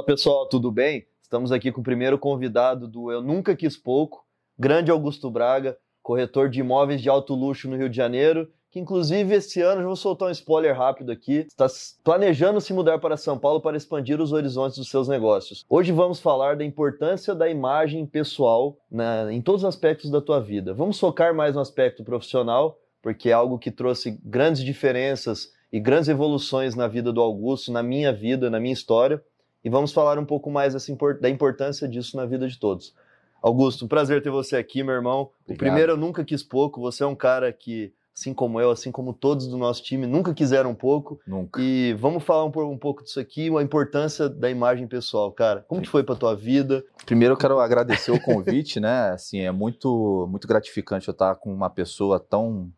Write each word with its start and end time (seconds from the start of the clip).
Fala 0.00 0.06
pessoal, 0.06 0.46
tudo 0.46 0.72
bem? 0.72 1.04
Estamos 1.20 1.52
aqui 1.52 1.70
com 1.70 1.82
o 1.82 1.84
primeiro 1.84 2.18
convidado 2.18 2.88
do 2.88 3.12
Eu 3.12 3.20
Nunca 3.20 3.54
Quis 3.54 3.76
Pouco, 3.76 4.24
grande 4.58 4.90
Augusto 4.90 5.30
Braga, 5.30 5.76
corretor 6.02 6.48
de 6.48 6.60
imóveis 6.60 7.02
de 7.02 7.10
alto 7.10 7.34
luxo 7.34 7.68
no 7.68 7.76
Rio 7.76 7.90
de 7.90 7.98
Janeiro, 7.98 8.48
que 8.70 8.80
inclusive 8.80 9.34
esse 9.34 9.60
ano, 9.60 9.84
vou 9.84 9.94
soltar 9.94 10.28
um 10.28 10.32
spoiler 10.32 10.74
rápido 10.74 11.12
aqui, 11.12 11.44
está 11.46 11.66
planejando 12.02 12.62
se 12.62 12.72
mudar 12.72 12.98
para 12.98 13.18
São 13.18 13.38
Paulo 13.38 13.60
para 13.60 13.76
expandir 13.76 14.22
os 14.22 14.32
horizontes 14.32 14.78
dos 14.78 14.88
seus 14.88 15.06
negócios. 15.06 15.66
Hoje 15.68 15.92
vamos 15.92 16.18
falar 16.18 16.56
da 16.56 16.64
importância 16.64 17.34
da 17.34 17.50
imagem 17.50 18.06
pessoal 18.06 18.78
na, 18.90 19.30
em 19.30 19.42
todos 19.42 19.64
os 19.64 19.68
aspectos 19.68 20.10
da 20.10 20.22
tua 20.22 20.40
vida. 20.40 20.72
Vamos 20.72 20.98
focar 20.98 21.34
mais 21.34 21.54
no 21.54 21.60
aspecto 21.60 22.02
profissional, 22.02 22.78
porque 23.02 23.28
é 23.28 23.34
algo 23.34 23.58
que 23.58 23.70
trouxe 23.70 24.18
grandes 24.24 24.64
diferenças 24.64 25.52
e 25.70 25.78
grandes 25.78 26.08
evoluções 26.08 26.74
na 26.74 26.88
vida 26.88 27.12
do 27.12 27.20
Augusto, 27.20 27.70
na 27.70 27.82
minha 27.82 28.14
vida, 28.14 28.48
na 28.48 28.58
minha 28.58 28.72
história 28.72 29.22
e 29.64 29.70
vamos 29.70 29.92
falar 29.92 30.18
um 30.18 30.24
pouco 30.24 30.50
mais 30.50 30.74
da 31.20 31.28
importância 31.28 31.88
disso 31.88 32.16
na 32.16 32.26
vida 32.26 32.48
de 32.48 32.58
todos. 32.58 32.94
Augusto, 33.42 33.84
um 33.84 33.88
prazer 33.88 34.22
ter 34.22 34.30
você 34.30 34.56
aqui, 34.56 34.82
meu 34.82 34.94
irmão. 34.94 35.30
Obrigado. 35.44 35.54
O 35.54 35.56
primeiro 35.56 35.92
eu 35.92 35.96
nunca 35.96 36.24
quis 36.24 36.42
pouco, 36.42 36.80
você 36.80 37.02
é 37.02 37.06
um 37.06 37.14
cara 37.14 37.50
que, 37.52 37.92
assim 38.14 38.34
como 38.34 38.60
eu, 38.60 38.70
assim 38.70 38.92
como 38.92 39.14
todos 39.14 39.46
do 39.46 39.56
nosso 39.56 39.82
time, 39.82 40.06
nunca 40.06 40.34
quiseram 40.34 40.74
pouco. 40.74 41.18
Nunca. 41.26 41.60
E 41.60 41.94
vamos 41.94 42.22
falar 42.22 42.44
um, 42.44 42.70
um 42.70 42.78
pouco 42.78 43.02
disso 43.02 43.18
aqui, 43.18 43.48
a 43.56 43.62
importância 43.62 44.28
da 44.28 44.50
imagem 44.50 44.86
pessoal, 44.86 45.32
cara. 45.32 45.64
Como 45.66 45.80
Sim. 45.80 45.84
que 45.84 45.90
foi 45.90 46.02
pra 46.02 46.14
tua 46.14 46.36
vida? 46.36 46.84
Primeiro 47.06 47.32
eu 47.32 47.38
quero 47.38 47.58
agradecer 47.60 48.10
o 48.10 48.20
convite, 48.20 48.78
né? 48.80 49.10
Assim, 49.10 49.40
é 49.40 49.50
muito, 49.50 50.26
muito 50.30 50.46
gratificante 50.46 51.08
eu 51.08 51.12
estar 51.12 51.34
com 51.36 51.52
uma 51.52 51.70
pessoa 51.70 52.20
tão 52.20 52.70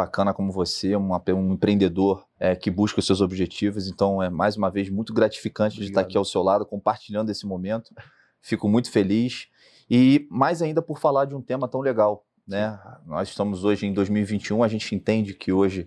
bacana 0.00 0.32
como 0.32 0.50
você, 0.50 0.96
uma, 0.96 1.22
um 1.28 1.52
empreendedor 1.52 2.26
é, 2.38 2.56
que 2.56 2.70
busca 2.70 3.00
os 3.00 3.06
seus 3.06 3.20
objetivos. 3.20 3.86
Então, 3.86 4.22
é 4.22 4.30
mais 4.30 4.56
uma 4.56 4.70
vez 4.70 4.88
muito 4.88 5.12
gratificante 5.12 5.74
Obrigado. 5.74 5.86
de 5.86 5.90
estar 5.90 6.00
aqui 6.00 6.16
ao 6.16 6.24
seu 6.24 6.42
lado, 6.42 6.64
compartilhando 6.64 7.28
esse 7.28 7.46
momento. 7.46 7.94
Fico 8.40 8.66
muito 8.66 8.90
feliz. 8.90 9.48
E 9.90 10.26
mais 10.30 10.62
ainda 10.62 10.80
por 10.80 10.98
falar 10.98 11.26
de 11.26 11.34
um 11.34 11.42
tema 11.42 11.68
tão 11.68 11.80
legal. 11.80 12.24
Né? 12.46 12.78
Nós 13.04 13.28
estamos 13.28 13.62
hoje 13.62 13.86
em 13.86 13.92
2021, 13.92 14.62
a 14.62 14.68
gente 14.68 14.94
entende 14.94 15.34
que 15.34 15.52
hoje 15.52 15.86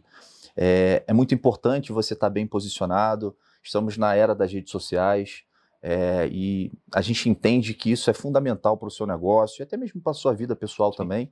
é, 0.56 1.04
é 1.08 1.14
muito 1.14 1.34
importante 1.34 1.92
você 1.92 2.14
estar 2.14 2.30
bem 2.30 2.46
posicionado. 2.46 3.36
Estamos 3.64 3.98
na 3.98 4.14
era 4.14 4.36
das 4.36 4.54
redes 4.54 4.72
sociais. 4.72 5.44
É, 5.86 6.30
e 6.32 6.72
a 6.96 7.02
gente 7.02 7.28
entende 7.28 7.74
que 7.74 7.92
isso 7.92 8.10
é 8.10 8.14
fundamental 8.14 8.78
para 8.78 8.88
o 8.88 8.92
seu 8.92 9.06
negócio 9.06 9.62
e 9.62 9.64
até 9.64 9.76
mesmo 9.76 10.00
para 10.02 10.12
a 10.12 10.16
sua 10.16 10.34
vida 10.34 10.56
pessoal 10.56 10.94
Sim. 10.94 10.98
também. 10.98 11.32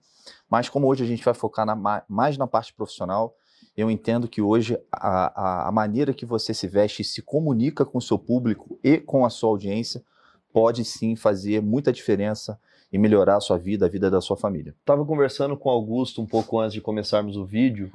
Mas 0.49 0.67
como 0.67 0.88
hoje 0.88 1.05
a 1.05 1.07
gente 1.07 1.23
vai 1.23 1.33
focar 1.33 1.66
na, 1.66 2.03
mais 2.09 2.38
na 2.38 2.45
parte 2.45 2.73
profissional, 2.73 3.33
eu 3.77 3.89
entendo 3.89 4.27
que 4.27 4.41
hoje 4.41 4.77
a, 4.91 5.41
a, 5.41 5.67
a, 5.69 5.72
maneira 5.72 6.13
que 6.13 6.25
você 6.25 6.53
se 6.53 6.67
veste 6.67 7.02
e 7.02 7.05
se 7.05 7.22
comunica 7.22 7.85
com 7.85 7.97
o 7.97 8.02
seu 8.02 8.19
público 8.19 8.77
e 8.83 8.97
com 8.97 9.25
a 9.25 9.29
sua 9.29 9.49
audiência 9.49 10.03
pode 10.52 10.83
sim 10.83 11.16
fazer 11.16 11.61
muita 11.61 11.94
diferença 11.94 12.59
e 12.91 12.97
melhorar 12.97 13.38
a 13.38 13.39
sua 13.39 13.57
vida, 13.57 13.85
a 13.85 13.89
vida 13.89 14.11
da 14.11 14.19
sua 14.19 14.35
família. 14.35 14.75
Estava 14.81 15.05
conversando 15.05 15.55
com 15.55 15.69
o 15.69 15.72
Augusto 15.72 16.22
um 16.22 16.25
pouco 16.25 16.59
antes 16.59 16.73
de 16.73 16.81
começarmos 16.81 17.38
o 17.38 17.45
vídeo, 17.45 17.89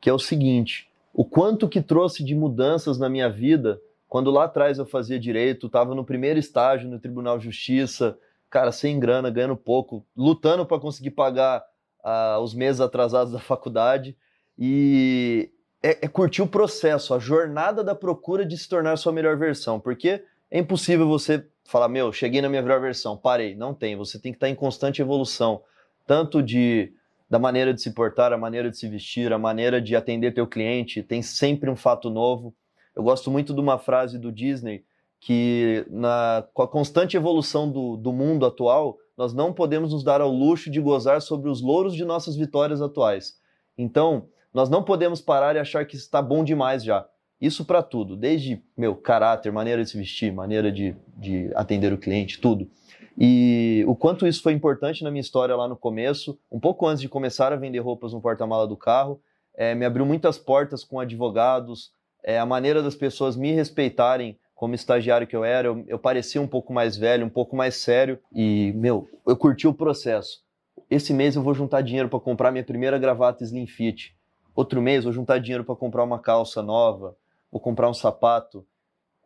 que 0.00 0.10
é 0.10 0.12
o 0.12 0.18
seguinte: 0.18 0.90
o 1.14 1.24
quanto 1.24 1.68
que 1.68 1.80
trouxe 1.80 2.24
de 2.24 2.34
mudanças 2.34 2.98
na 2.98 3.08
minha 3.08 3.30
vida 3.30 3.80
quando 4.12 4.30
lá 4.30 4.44
atrás 4.44 4.78
eu 4.78 4.84
fazia 4.84 5.18
direito, 5.18 5.68
estava 5.68 5.94
no 5.94 6.04
primeiro 6.04 6.38
estágio 6.38 6.86
no 6.86 6.98
Tribunal 6.98 7.38
de 7.38 7.46
Justiça, 7.46 8.18
cara, 8.50 8.70
sem 8.70 9.00
grana, 9.00 9.30
ganhando 9.30 9.56
pouco, 9.56 10.04
lutando 10.14 10.66
para 10.66 10.78
conseguir 10.78 11.12
pagar 11.12 11.64
uh, 12.04 12.38
os 12.42 12.52
meses 12.52 12.82
atrasados 12.82 13.32
da 13.32 13.38
faculdade. 13.38 14.14
E 14.58 15.50
é, 15.82 16.04
é 16.04 16.08
curtir 16.08 16.42
o 16.42 16.46
processo, 16.46 17.14
a 17.14 17.18
jornada 17.18 17.82
da 17.82 17.94
procura 17.94 18.44
de 18.44 18.54
se 18.58 18.68
tornar 18.68 18.98
sua 18.98 19.14
melhor 19.14 19.38
versão, 19.38 19.80
porque 19.80 20.22
é 20.50 20.58
impossível 20.58 21.08
você 21.08 21.48
falar, 21.64 21.88
meu, 21.88 22.12
cheguei 22.12 22.42
na 22.42 22.50
minha 22.50 22.60
melhor 22.60 22.82
versão, 22.82 23.16
parei. 23.16 23.54
Não 23.54 23.72
tem, 23.72 23.96
você 23.96 24.18
tem 24.18 24.30
que 24.30 24.36
estar 24.36 24.50
em 24.50 24.54
constante 24.54 25.00
evolução, 25.00 25.62
tanto 26.06 26.42
de 26.42 26.92
da 27.30 27.38
maneira 27.38 27.72
de 27.72 27.80
se 27.80 27.90
portar, 27.94 28.30
a 28.30 28.36
maneira 28.36 28.70
de 28.70 28.76
se 28.76 28.86
vestir, 28.86 29.32
a 29.32 29.38
maneira 29.38 29.80
de 29.80 29.96
atender 29.96 30.34
teu 30.34 30.46
cliente, 30.46 31.02
tem 31.02 31.22
sempre 31.22 31.70
um 31.70 31.76
fato 31.76 32.10
novo. 32.10 32.54
Eu 32.94 33.02
gosto 33.02 33.30
muito 33.30 33.54
de 33.54 33.60
uma 33.60 33.78
frase 33.78 34.18
do 34.18 34.30
Disney 34.30 34.84
que, 35.20 35.86
na, 35.88 36.44
com 36.52 36.62
a 36.62 36.68
constante 36.68 37.16
evolução 37.16 37.70
do, 37.70 37.96
do 37.96 38.12
mundo 38.12 38.44
atual, 38.44 38.98
nós 39.16 39.32
não 39.32 39.52
podemos 39.52 39.92
nos 39.92 40.02
dar 40.02 40.20
ao 40.20 40.30
luxo 40.30 40.70
de 40.70 40.80
gozar 40.80 41.22
sobre 41.22 41.48
os 41.48 41.60
louros 41.60 41.94
de 41.94 42.04
nossas 42.04 42.34
vitórias 42.34 42.82
atuais. 42.82 43.38
Então, 43.78 44.26
nós 44.52 44.68
não 44.68 44.82
podemos 44.82 45.20
parar 45.20 45.54
e 45.56 45.58
achar 45.58 45.86
que 45.86 45.96
está 45.96 46.20
bom 46.20 46.42
demais 46.44 46.82
já. 46.82 47.06
Isso 47.40 47.64
para 47.64 47.82
tudo, 47.82 48.16
desde 48.16 48.62
meu 48.76 48.94
caráter, 48.94 49.50
maneira 49.50 49.82
de 49.82 49.90
se 49.90 49.96
vestir, 49.96 50.32
maneira 50.32 50.70
de, 50.70 50.94
de 51.16 51.50
atender 51.54 51.92
o 51.92 51.98
cliente, 51.98 52.40
tudo. 52.40 52.70
E 53.18 53.84
o 53.86 53.94
quanto 53.94 54.26
isso 54.26 54.42
foi 54.42 54.52
importante 54.52 55.02
na 55.02 55.10
minha 55.10 55.20
história 55.20 55.54
lá 55.54 55.68
no 55.68 55.76
começo, 55.76 56.38
um 56.50 56.60
pouco 56.60 56.86
antes 56.86 57.00
de 57.00 57.08
começar 57.08 57.52
a 57.52 57.56
vender 57.56 57.80
roupas 57.80 58.12
no 58.12 58.20
porta-mala 58.20 58.66
do 58.66 58.76
carro, 58.76 59.20
é, 59.54 59.74
me 59.74 59.84
abriu 59.84 60.06
muitas 60.06 60.38
portas 60.38 60.84
com 60.84 60.98
advogados, 60.98 61.92
é, 62.22 62.38
a 62.38 62.46
maneira 62.46 62.82
das 62.82 62.94
pessoas 62.94 63.36
me 63.36 63.52
respeitarem 63.52 64.38
como 64.54 64.74
estagiário 64.74 65.26
que 65.26 65.34
eu 65.34 65.44
era, 65.44 65.66
eu, 65.66 65.84
eu, 65.88 65.98
parecia 65.98 66.40
um 66.40 66.46
pouco 66.46 66.72
mais 66.72 66.96
velho, 66.96 67.26
um 67.26 67.30
pouco 67.30 67.56
mais 67.56 67.74
sério 67.76 68.18
e, 68.32 68.72
meu, 68.76 69.08
eu 69.26 69.36
curti 69.36 69.66
o 69.66 69.74
processo. 69.74 70.40
Esse 70.88 71.12
mês 71.12 71.34
eu 71.34 71.42
vou 71.42 71.52
juntar 71.52 71.80
dinheiro 71.80 72.08
para 72.08 72.20
comprar 72.20 72.52
minha 72.52 72.62
primeira 72.62 72.96
gravata 72.96 73.42
Slim 73.42 73.66
Fit. 73.66 74.16
Outro 74.54 74.80
mês 74.80 75.02
vou 75.02 75.12
juntar 75.12 75.38
dinheiro 75.38 75.64
para 75.64 75.74
comprar 75.74 76.04
uma 76.04 76.20
calça 76.20 76.62
nova, 76.62 77.16
vou 77.50 77.60
comprar 77.60 77.90
um 77.90 77.94
sapato. 77.94 78.64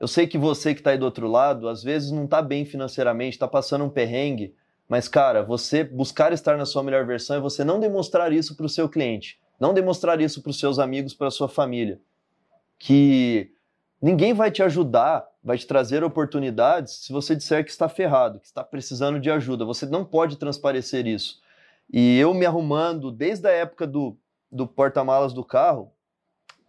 Eu 0.01 0.09
sei 0.09 0.27
que 0.27 0.39
você 0.39 0.73
que 0.73 0.81
está 0.81 0.93
aí 0.93 0.99
do 0.99 1.05
outro 1.05 1.29
lado, 1.29 1.69
às 1.69 1.83
vezes 1.83 2.11
não 2.11 2.25
está 2.25 2.41
bem 2.41 2.65
financeiramente, 2.65 3.37
está 3.37 3.49
passando 3.49 3.85
um 3.85 3.91
perrengue, 3.91 4.55
mas 4.89 5.07
cara, 5.07 5.43
você 5.43 5.85
buscar 5.85 6.33
estar 6.33 6.57
na 6.57 6.65
sua 6.65 6.83
melhor 6.83 7.05
versão 7.05 7.37
é 7.37 7.41
você 7.41 7.63
não 7.63 7.79
demonstrar 7.79 8.33
isso 8.33 8.57
para 8.57 8.67
o 8.67 8.71
seu 8.71 8.89
cliente, 8.89 9.39
não 9.61 9.75
demonstrar 9.75 10.21
isso 10.21 10.41
para 10.41 10.51
os 10.51 10.59
seus 10.59 10.79
amigos, 10.79 11.13
para 11.13 11.27
a 11.27 11.31
sua 11.31 11.49
família 11.49 12.01
que 12.79 13.51
ninguém 14.01 14.33
vai 14.33 14.51
te 14.51 14.63
ajudar, 14.63 15.27
vai 15.43 15.57
te 15.57 15.67
trazer 15.67 16.05
oportunidades 16.05 17.05
se 17.05 17.13
você 17.13 17.35
disser 17.35 17.65
que 17.65 17.71
está 17.71 17.89
ferrado, 17.89 18.41
que 18.41 18.47
está 18.47 18.63
precisando 18.63 19.21
de 19.21 19.31
ajuda. 19.31 19.65
Você 19.65 19.87
não 19.87 20.05
pode 20.05 20.37
transparecer 20.37 21.07
isso. 21.07 21.41
E 21.93 22.19
eu 22.19 22.35
me 22.35 22.45
arrumando 22.45 23.13
desde 23.13 23.49
a 23.49 23.53
época 23.53 23.87
do, 23.87 24.19
do 24.51 24.67
porta-malas 24.67 25.33
do 25.33 25.45
carro, 25.45 25.93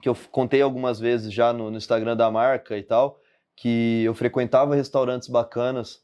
que 0.02 0.08
eu 0.08 0.16
contei 0.32 0.62
algumas 0.62 1.00
vezes 1.00 1.34
já 1.34 1.52
no, 1.52 1.72
no 1.72 1.78
Instagram 1.78 2.16
da 2.16 2.30
marca 2.30 2.78
e 2.78 2.84
tal, 2.84 3.20
que 3.56 4.04
eu 4.04 4.14
frequentava 4.14 4.76
restaurantes 4.76 5.28
bacanas, 5.28 6.04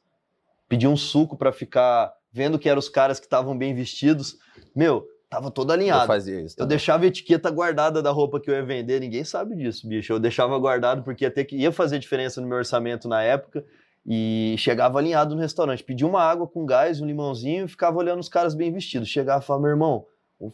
pedia 0.68 0.90
um 0.90 0.98
suco 0.98 1.38
para 1.38 1.52
ficar 1.52 2.12
vendo 2.32 2.58
que 2.58 2.68
eram 2.68 2.80
os 2.80 2.90
caras 2.90 3.20
que 3.20 3.28
estavam 3.28 3.56
bem 3.56 3.76
vestidos. 3.76 4.40
Meu, 4.76 5.08
Tava 5.34 5.50
todo 5.50 5.72
alinhado. 5.72 6.04
Eu 6.04 6.08
fazia 6.08 6.42
isso. 6.42 6.56
Também. 6.56 6.66
Eu 6.66 6.70
deixava 6.70 7.06
a 7.06 7.08
etiqueta 7.08 7.50
guardada 7.50 8.04
da 8.04 8.12
roupa 8.12 8.40
que 8.40 8.52
eu 8.52 8.54
ia 8.54 8.64
vender, 8.64 9.00
ninguém 9.00 9.24
sabe 9.24 9.56
disso, 9.56 9.88
bicho. 9.88 10.14
Eu 10.14 10.20
deixava 10.20 10.56
guardado 10.60 11.02
porque 11.02 11.24
ia 11.24 11.32
ter 11.32 11.44
que 11.46 11.56
ia 11.56 11.72
fazer 11.72 11.98
diferença 11.98 12.40
no 12.40 12.48
meu 12.48 12.60
orçamento 12.60 13.08
na 13.08 13.24
época 13.24 13.66
e 14.06 14.54
chegava 14.60 15.00
alinhado 15.00 15.34
no 15.34 15.42
restaurante, 15.42 15.84
pedia 15.84 16.06
uma 16.06 16.22
água 16.22 16.46
com 16.46 16.68
gás, 16.68 17.02
um 17.02 17.06
limãozinho 17.08 17.66
e 17.66 17.68
ficava 17.68 17.98
olhando 17.98 18.20
os 18.20 18.30
caras 18.30 18.54
bem 18.54 18.72
vestidos. 18.72 19.10
Chegava 19.10 19.44
e 19.44 19.48
falava, 19.48 19.64
meu 19.64 19.72
irmão, 19.72 20.06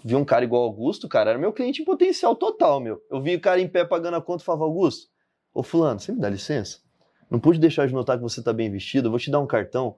vi 0.06 0.16
um 0.16 0.24
cara 0.24 0.46
igual 0.46 0.64
Augusto, 0.64 1.10
cara, 1.10 1.32
era 1.32 1.40
meu 1.40 1.52
cliente 1.52 1.82
em 1.82 1.86
potencial 1.86 2.34
total, 2.34 2.80
meu. 2.80 3.02
Eu 3.12 3.22
vi 3.22 3.36
o 3.36 3.42
cara 3.42 3.60
em 3.60 3.68
pé 3.68 3.84
pagando 3.84 4.16
a 4.16 4.22
conta 4.22 4.44
e 4.44 4.46
falava, 4.46 4.64
Augusto, 4.64 5.10
ô 5.54 5.62
fulano, 5.62 6.00
você 6.00 6.14
me 6.14 6.22
dá 6.22 6.30
licença? 6.30 6.78
Não 7.30 7.38
pude 7.38 7.60
deixar 7.60 7.86
de 7.86 7.94
notar 7.94 8.16
que 8.16 8.24
você 8.24 8.42
tá 8.42 8.54
bem 8.54 8.72
vestido, 8.72 9.08
eu 9.08 9.12
vou 9.12 9.20
te 9.20 9.30
dar 9.30 9.42
um 9.42 9.48
cartão. 9.48 9.98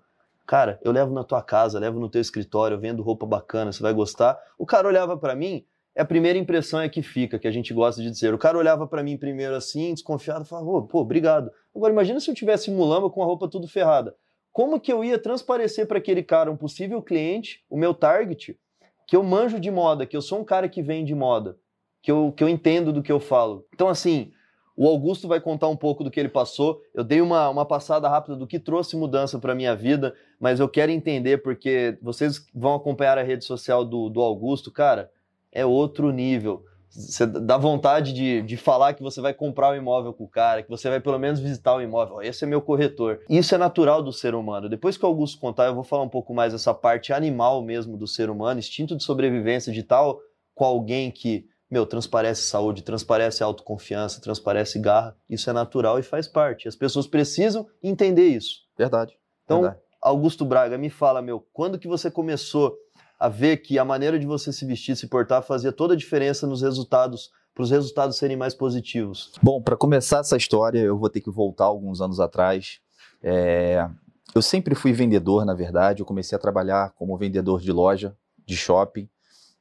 Cara, 0.51 0.77
eu 0.83 0.91
levo 0.91 1.13
na 1.13 1.23
tua 1.23 1.41
casa, 1.41 1.79
levo 1.79 1.97
no 1.97 2.09
teu 2.09 2.19
escritório, 2.19 2.77
vendo 2.77 3.01
roupa 3.01 3.25
bacana, 3.25 3.71
você 3.71 3.81
vai 3.81 3.93
gostar. 3.93 4.37
O 4.59 4.65
cara 4.65 4.85
olhava 4.85 5.15
para 5.15 5.33
mim, 5.33 5.65
é 5.95 6.01
a 6.01 6.05
primeira 6.05 6.37
impressão 6.37 6.81
é 6.81 6.89
que 6.89 7.01
fica, 7.01 7.39
que 7.39 7.47
a 7.47 7.51
gente 7.51 7.73
gosta 7.73 8.01
de 8.01 8.11
dizer. 8.11 8.33
O 8.33 8.37
cara 8.37 8.57
olhava 8.57 8.85
para 8.85 9.01
mim 9.01 9.15
primeiro 9.15 9.55
assim, 9.55 9.93
desconfiado, 9.93 10.43
falava, 10.43 10.81
pô, 10.81 10.99
obrigado. 10.99 11.49
Agora 11.73 11.93
imagina 11.93 12.19
se 12.19 12.29
eu 12.29 12.35
tivesse 12.35 12.69
mulamba 12.69 13.09
com 13.09 13.23
a 13.23 13.25
roupa 13.25 13.47
tudo 13.47 13.65
ferrada. 13.65 14.13
Como 14.51 14.77
que 14.77 14.91
eu 14.91 15.05
ia 15.05 15.17
transparecer 15.17 15.87
para 15.87 15.99
aquele 15.99 16.21
cara, 16.21 16.51
um 16.51 16.57
possível 16.57 17.01
cliente, 17.01 17.63
o 17.69 17.77
meu 17.77 17.93
target, 17.93 18.59
que 19.07 19.15
eu 19.15 19.23
manjo 19.23 19.57
de 19.57 19.71
moda, 19.71 20.05
que 20.05 20.17
eu 20.17 20.21
sou 20.21 20.41
um 20.41 20.43
cara 20.43 20.67
que 20.67 20.81
vende 20.81 21.15
moda, 21.15 21.55
que 22.03 22.11
eu, 22.11 22.33
que 22.35 22.43
eu 22.43 22.49
entendo 22.49 22.91
do 22.91 23.01
que 23.01 23.11
eu 23.13 23.21
falo. 23.21 23.65
Então, 23.73 23.87
assim, 23.87 24.33
o 24.75 24.87
Augusto 24.87 25.27
vai 25.27 25.39
contar 25.39 25.67
um 25.67 25.75
pouco 25.75 26.03
do 26.03 26.11
que 26.11 26.19
ele 26.19 26.29
passou. 26.29 26.81
Eu 26.93 27.03
dei 27.03 27.21
uma, 27.21 27.49
uma 27.49 27.65
passada 27.65 28.07
rápida 28.07 28.35
do 28.35 28.47
que 28.47 28.59
trouxe 28.59 28.95
mudança 28.95 29.37
para 29.37 29.55
minha 29.55 29.75
vida, 29.75 30.13
mas 30.39 30.59
eu 30.59 30.69
quero 30.69 30.91
entender 30.91 31.41
porque 31.41 31.97
vocês 32.01 32.45
vão 32.53 32.75
acompanhar 32.75 33.17
a 33.17 33.23
rede 33.23 33.45
social 33.45 33.83
do, 33.83 34.09
do 34.09 34.21
Augusto, 34.21 34.71
cara, 34.71 35.11
é 35.51 35.65
outro 35.65 36.11
nível. 36.11 36.65
Você 36.89 37.25
dá 37.25 37.57
vontade 37.57 38.11
de, 38.11 38.41
de 38.41 38.57
falar 38.57 38.93
que 38.93 39.01
você 39.01 39.21
vai 39.21 39.33
comprar 39.33 39.69
o 39.69 39.71
um 39.71 39.77
imóvel 39.77 40.11
com 40.13 40.25
o 40.25 40.27
cara, 40.27 40.61
que 40.61 40.69
você 40.69 40.89
vai 40.89 40.99
pelo 40.99 41.17
menos 41.17 41.39
visitar 41.39 41.73
o 41.73 41.81
imóvel. 41.81 42.21
Esse 42.21 42.43
é 42.43 42.47
meu 42.47 42.61
corretor. 42.61 43.21
Isso 43.29 43.55
é 43.55 43.57
natural 43.57 44.03
do 44.03 44.11
ser 44.11 44.35
humano. 44.35 44.67
Depois 44.67 44.97
que 44.97 45.05
o 45.05 45.07
Augusto 45.07 45.39
contar, 45.39 45.67
eu 45.67 45.75
vou 45.75 45.85
falar 45.85 46.03
um 46.03 46.09
pouco 46.09 46.33
mais 46.33 46.51
dessa 46.51 46.73
parte 46.73 47.13
animal 47.13 47.61
mesmo 47.61 47.95
do 47.95 48.07
ser 48.07 48.29
humano, 48.29 48.59
instinto 48.59 48.95
de 48.95 49.03
sobrevivência 49.03 49.71
de 49.71 49.83
tal 49.83 50.19
com 50.53 50.65
alguém 50.65 51.09
que 51.09 51.45
meu, 51.71 51.85
transparece 51.85 52.41
saúde, 52.41 52.83
transparece 52.83 53.41
autoconfiança, 53.41 54.19
transparece 54.19 54.77
garra. 54.77 55.15
Isso 55.29 55.49
é 55.49 55.53
natural 55.53 55.97
e 55.97 56.03
faz 56.03 56.27
parte. 56.27 56.67
As 56.67 56.75
pessoas 56.75 57.07
precisam 57.07 57.65
entender 57.81 58.27
isso. 58.27 58.57
Verdade. 58.77 59.17
Então, 59.45 59.61
verdade. 59.61 59.81
Augusto 60.01 60.43
Braga, 60.43 60.77
me 60.77 60.89
fala, 60.89 61.21
meu, 61.21 61.47
quando 61.53 61.79
que 61.79 61.87
você 61.87 62.11
começou 62.11 62.75
a 63.17 63.29
ver 63.29 63.57
que 63.57 63.79
a 63.79 63.85
maneira 63.85 64.19
de 64.19 64.25
você 64.25 64.51
se 64.51 64.65
vestir, 64.65 64.97
se 64.97 65.07
portar, 65.07 65.43
fazia 65.43 65.71
toda 65.71 65.93
a 65.93 65.97
diferença 65.97 66.45
nos 66.45 66.61
resultados, 66.61 67.29
para 67.53 67.63
os 67.63 67.71
resultados 67.71 68.17
serem 68.17 68.35
mais 68.35 68.53
positivos? 68.53 69.31
Bom, 69.41 69.61
para 69.61 69.77
começar 69.77 70.19
essa 70.19 70.35
história, 70.35 70.79
eu 70.79 70.97
vou 70.97 71.09
ter 71.09 71.21
que 71.21 71.29
voltar 71.29 71.65
alguns 71.65 72.01
anos 72.01 72.19
atrás. 72.19 72.79
É... 73.23 73.87
Eu 74.33 74.41
sempre 74.41 74.75
fui 74.75 74.91
vendedor, 74.91 75.45
na 75.45 75.53
verdade. 75.53 76.01
Eu 76.01 76.05
comecei 76.05 76.35
a 76.35 76.39
trabalhar 76.39 76.91
como 76.95 77.17
vendedor 77.17 77.61
de 77.61 77.71
loja, 77.71 78.15
de 78.45 78.57
shopping. 78.57 79.07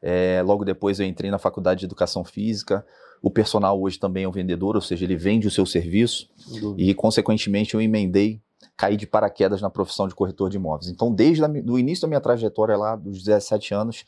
É, 0.02 0.42
logo 0.44 0.64
depois 0.64 0.98
eu 0.98 1.06
entrei 1.06 1.30
na 1.30 1.38
faculdade 1.38 1.80
de 1.80 1.86
educação 1.86 2.24
física. 2.24 2.84
O 3.22 3.30
personal 3.30 3.80
hoje 3.80 3.98
também 3.98 4.24
é 4.24 4.28
um 4.28 4.32
vendedor, 4.32 4.76
ou 4.76 4.80
seja, 4.80 5.04
ele 5.04 5.16
vende 5.16 5.46
o 5.46 5.50
seu 5.50 5.66
serviço 5.66 6.28
e, 6.76 6.94
consequentemente, 6.94 7.74
eu 7.74 7.80
emendei, 7.80 8.40
caí 8.76 8.96
de 8.96 9.06
paraquedas 9.06 9.60
na 9.60 9.68
profissão 9.68 10.08
de 10.08 10.14
corretor 10.14 10.48
de 10.48 10.56
imóveis. 10.56 10.90
Então, 10.90 11.12
desde 11.12 11.42
o 11.44 11.78
início 11.78 12.02
da 12.02 12.08
minha 12.08 12.20
trajetória 12.20 12.76
lá, 12.78 12.96
dos 12.96 13.22
17 13.22 13.74
anos, 13.74 14.04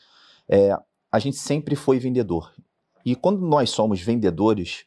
é, 0.49 0.75
a 1.11 1.19
gente 1.19 1.37
sempre 1.37 1.75
foi 1.75 1.99
vendedor. 1.99 2.51
E 3.05 3.15
quando 3.15 3.45
nós 3.45 3.69
somos 3.69 4.01
vendedores, 4.01 4.85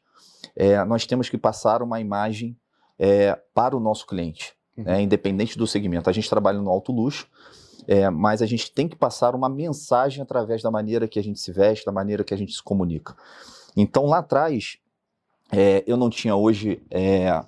é, 0.56 0.84
nós 0.84 1.06
temos 1.06 1.28
que 1.28 1.38
passar 1.38 1.82
uma 1.82 2.00
imagem 2.00 2.56
é, 2.98 3.38
para 3.54 3.76
o 3.76 3.80
nosso 3.80 4.06
cliente, 4.06 4.54
uhum. 4.76 4.84
né, 4.84 5.02
independente 5.02 5.56
do 5.56 5.66
segmento. 5.66 6.10
A 6.10 6.12
gente 6.12 6.28
trabalha 6.28 6.58
no 6.58 6.70
alto 6.70 6.90
luxo, 6.90 7.28
é, 7.86 8.10
mas 8.10 8.42
a 8.42 8.46
gente 8.46 8.72
tem 8.72 8.88
que 8.88 8.96
passar 8.96 9.34
uma 9.34 9.48
mensagem 9.48 10.22
através 10.22 10.62
da 10.62 10.70
maneira 10.70 11.06
que 11.06 11.18
a 11.18 11.22
gente 11.22 11.40
se 11.40 11.52
veste, 11.52 11.86
da 11.86 11.92
maneira 11.92 12.24
que 12.24 12.34
a 12.34 12.36
gente 12.36 12.52
se 12.52 12.62
comunica. 12.62 13.16
Então, 13.76 14.06
lá 14.06 14.18
atrás, 14.18 14.78
é, 15.52 15.84
eu 15.86 15.96
não 15.96 16.10
tinha 16.10 16.34
hoje, 16.34 16.82
é, 16.90 17.42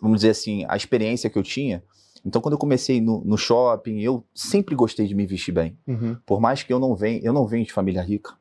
vamos 0.00 0.18
dizer 0.18 0.30
assim, 0.30 0.64
a 0.68 0.76
experiência 0.76 1.30
que 1.30 1.38
eu 1.38 1.42
tinha. 1.42 1.82
Então, 2.24 2.42
quando 2.42 2.54
eu 2.54 2.58
comecei 2.58 3.00
no, 3.00 3.22
no 3.24 3.36
shopping, 3.36 4.00
eu 4.00 4.24
sempre 4.34 4.74
gostei 4.74 5.06
de 5.06 5.14
me 5.14 5.26
vestir 5.26 5.52
bem. 5.52 5.78
Uhum. 5.86 6.16
Por 6.26 6.40
mais 6.40 6.62
que 6.62 6.72
eu 6.72 6.78
não 6.78 6.94
venha, 6.94 7.20
eu 7.22 7.32
não 7.32 7.46
venho 7.46 7.64
de 7.64 7.72
família 7.72 8.02
rica. 8.02 8.34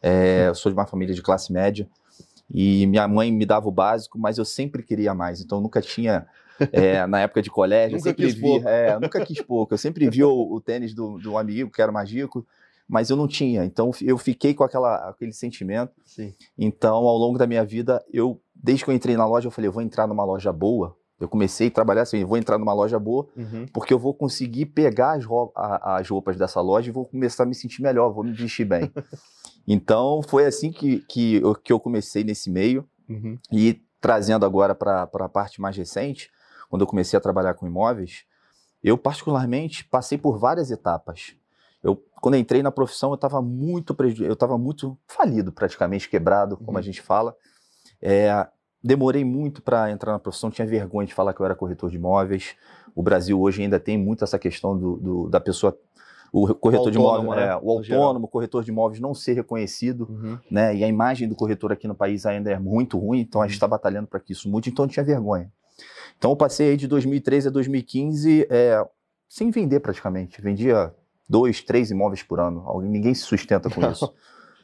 É, 0.00 0.48
eu 0.48 0.54
sou 0.54 0.70
de 0.70 0.78
uma 0.78 0.86
família 0.86 1.14
de 1.14 1.22
classe 1.22 1.52
média. 1.52 1.88
E 2.48 2.86
minha 2.86 3.08
mãe 3.08 3.32
me 3.32 3.44
dava 3.44 3.68
o 3.68 3.72
básico, 3.72 4.18
mas 4.18 4.38
eu 4.38 4.44
sempre 4.44 4.82
queria 4.82 5.14
mais. 5.14 5.40
Então, 5.40 5.58
eu 5.58 5.62
nunca 5.62 5.80
tinha 5.80 6.26
é, 6.72 7.06
na 7.06 7.20
época 7.20 7.42
de 7.42 7.50
colégio. 7.50 7.96
nunca 7.96 8.08
eu 8.10 8.12
sempre 8.12 8.26
quis 8.26 8.34
vi, 8.34 8.40
pouco. 8.40 8.68
É, 8.68 8.98
nunca 9.00 9.24
quis 9.24 9.40
pouco. 9.42 9.74
Eu 9.74 9.78
sempre 9.78 10.08
vi 10.08 10.22
o, 10.24 10.52
o 10.52 10.60
tênis 10.60 10.94
do, 10.94 11.18
do 11.18 11.36
amigo, 11.38 11.70
que 11.70 11.80
era 11.82 11.90
magico, 11.92 12.46
mas 12.88 13.10
eu 13.10 13.16
não 13.16 13.26
tinha. 13.28 13.64
Então 13.64 13.90
eu 14.02 14.16
fiquei 14.18 14.54
com 14.54 14.62
aquela, 14.64 15.08
aquele 15.08 15.32
sentimento. 15.32 15.92
Sim. 16.04 16.32
Então, 16.58 16.96
ao 16.96 17.16
longo 17.16 17.38
da 17.38 17.46
minha 17.46 17.64
vida, 17.64 18.04
eu, 18.12 18.40
desde 18.54 18.84
que 18.84 18.90
eu 18.90 18.94
entrei 18.94 19.16
na 19.16 19.26
loja, 19.26 19.46
eu 19.48 19.50
falei, 19.50 19.68
eu 19.68 19.72
vou 19.72 19.82
entrar 19.82 20.06
numa 20.06 20.24
loja 20.24 20.52
boa. 20.52 20.96
Eu 21.20 21.28
comecei 21.28 21.68
a 21.68 21.70
trabalhar 21.70 22.02
assim, 22.02 22.18
eu 22.18 22.26
vou 22.26 22.36
entrar 22.36 22.58
numa 22.58 22.72
loja 22.74 22.98
boa, 22.98 23.28
Uhum. 23.36 23.66
porque 23.72 23.94
eu 23.94 23.98
vou 23.98 24.12
conseguir 24.12 24.66
pegar 24.66 25.12
as, 25.12 25.24
a- 25.54 25.96
as 25.98 26.08
roupas 26.08 26.36
dessa 26.36 26.60
loja 26.60 26.88
e 26.88 26.92
vou 26.92 27.06
começar 27.06 27.44
a 27.44 27.46
me 27.46 27.54
sentir 27.54 27.82
melhor, 27.82 28.10
vou 28.12 28.24
me 28.24 28.32
vestir 28.32 28.64
bem. 28.66 28.90
então, 29.66 30.20
foi 30.26 30.44
assim 30.44 30.70
que, 30.72 30.98
que, 31.08 31.36
eu, 31.36 31.54
que 31.54 31.72
eu 31.72 31.80
comecei 31.80 32.24
nesse 32.24 32.50
meio. 32.50 32.86
Uhum. 33.08 33.38
E 33.52 33.80
trazendo 34.00 34.44
agora 34.44 34.74
para 34.74 35.02
a 35.04 35.28
parte 35.28 35.60
mais 35.60 35.76
recente, 35.76 36.30
quando 36.74 36.80
eu 36.80 36.88
comecei 36.88 37.16
a 37.16 37.20
trabalhar 37.20 37.54
com 37.54 37.68
imóveis, 37.68 38.24
eu 38.82 38.98
particularmente 38.98 39.84
passei 39.84 40.18
por 40.18 40.38
várias 40.40 40.72
etapas. 40.72 41.36
Eu, 41.80 41.94
quando 42.20 42.34
eu 42.34 42.40
entrei 42.40 42.64
na 42.64 42.72
profissão, 42.72 43.10
eu 43.10 43.14
estava 43.14 43.40
muito 43.40 43.94
eu 44.20 44.32
estava 44.32 44.58
muito 44.58 44.98
falido, 45.06 45.52
praticamente 45.52 46.08
quebrado, 46.08 46.56
como 46.56 46.72
Uhum. 46.72 46.78
a 46.78 46.82
gente 46.82 47.00
fala. 47.00 47.36
É, 48.02 48.44
demorei 48.82 49.24
muito 49.24 49.62
para 49.62 49.88
entrar 49.88 50.10
na 50.10 50.18
profissão, 50.18 50.50
tinha 50.50 50.66
vergonha 50.66 51.06
de 51.06 51.14
falar 51.14 51.32
que 51.32 51.38
eu 51.40 51.46
era 51.46 51.54
corretor 51.54 51.88
de 51.90 51.96
imóveis. 51.96 52.56
O 52.92 53.04
Brasil 53.04 53.40
hoje 53.40 53.62
ainda 53.62 53.78
tem 53.78 53.96
muito 53.96 54.24
essa 54.24 54.36
questão 54.36 54.76
do, 54.76 54.96
do- 54.96 55.28
da 55.28 55.38
pessoa, 55.38 55.78
o 56.32 56.52
corretor 56.56 56.90
de 56.90 56.98
autônomo, 56.98 57.28
imóveis, 57.28 57.46
né, 57.46 57.52
é, 57.52 57.56
o 57.62 57.70
autônomo, 57.70 58.24
o 58.26 58.28
corretor 58.28 58.64
de 58.64 58.72
imóveis 58.72 59.00
não 59.00 59.14
ser 59.14 59.34
reconhecido 59.34 60.08
Uhum. 60.10 60.38
né? 60.50 60.74
E 60.74 60.82
a 60.82 60.88
imagem 60.88 61.28
do 61.28 61.36
corretor 61.36 61.70
aqui 61.70 61.86
no 61.86 61.94
país 61.94 62.26
ainda 62.26 62.50
é 62.50 62.58
muito 62.58 62.98
ruim, 62.98 63.20
então 63.20 63.40
a 63.40 63.44
gente 63.46 63.52
Uhum. 63.52 63.58
está 63.58 63.68
batalhando 63.68 64.08
para 64.08 64.18
que 64.18 64.32
isso 64.32 64.48
mude, 64.48 64.70
então 64.70 64.86
eu 64.86 64.88
tinha 64.88 65.04
vergonha. 65.04 65.52
Então 66.24 66.32
eu 66.32 66.36
passei 66.36 66.70
aí 66.70 66.76
de 66.78 66.88
2013 66.88 67.48
a 67.48 67.50
2015 67.50 68.46
é, 68.48 68.82
sem 69.28 69.50
vender 69.50 69.80
praticamente. 69.80 70.40
Vendia 70.40 70.90
dois, 71.28 71.62
três 71.62 71.90
imóveis 71.90 72.22
por 72.22 72.40
ano. 72.40 72.62
Alguém- 72.64 72.88
Ninguém 72.90 73.12
se 73.14 73.20
sustenta 73.24 73.68
com 73.68 73.82
isso, 73.90 74.10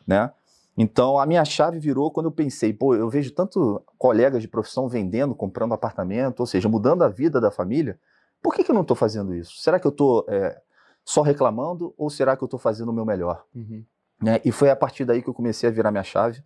né? 0.07 0.33
Então 0.75 1.19
a 1.19 1.27
minha 1.27 1.45
chave 1.45 1.79
virou 1.79 2.11
quando 2.11 2.27
eu 2.29 2.33
pensei, 2.33 2.73
pô, 2.73 2.95
eu 2.95 3.11
vejo 3.11 3.31
tanto 3.33 3.85
colegas 3.99 4.41
de 4.41 4.49
profissão 4.49 4.89
vendendo, 4.89 5.35
comprando 5.35 5.75
apartamento, 5.75 6.41
ou 6.41 6.47
seja, 6.47 6.67
mudando 6.67 7.03
a 7.03 7.09
vida 7.11 7.39
da 7.39 7.51
família. 7.51 8.01
Por 8.43 8.55
que, 8.55 8.65
que 8.65 8.71
eu 8.71 8.75
não 8.75 8.81
estou 8.81 8.97
fazendo 8.97 9.35
isso? 9.35 9.59
Será 9.61 9.79
que 9.79 9.87
eu 9.87 9.91
estou 9.91 10.25
só 11.05 11.21
reclamando 11.21 11.93
ou 11.99 12.09
será 12.09 12.39
que 12.39 12.43
eu 12.43 12.47
estou 12.47 12.59
fazendo 12.59 12.89
o 12.89 12.95
meu 12.95 13.05
melhor? 13.05 13.45
Uhum. 13.55 13.85
né? 14.23 14.41
E 14.47 14.51
foi 14.51 14.71
a 14.71 14.77
partir 14.77 15.05
daí 15.05 15.21
que 15.21 15.29
eu 15.29 15.35
comecei 15.35 15.69
a 15.69 15.73
virar 15.73 15.91
minha 15.91 16.05
chave. 16.05 16.43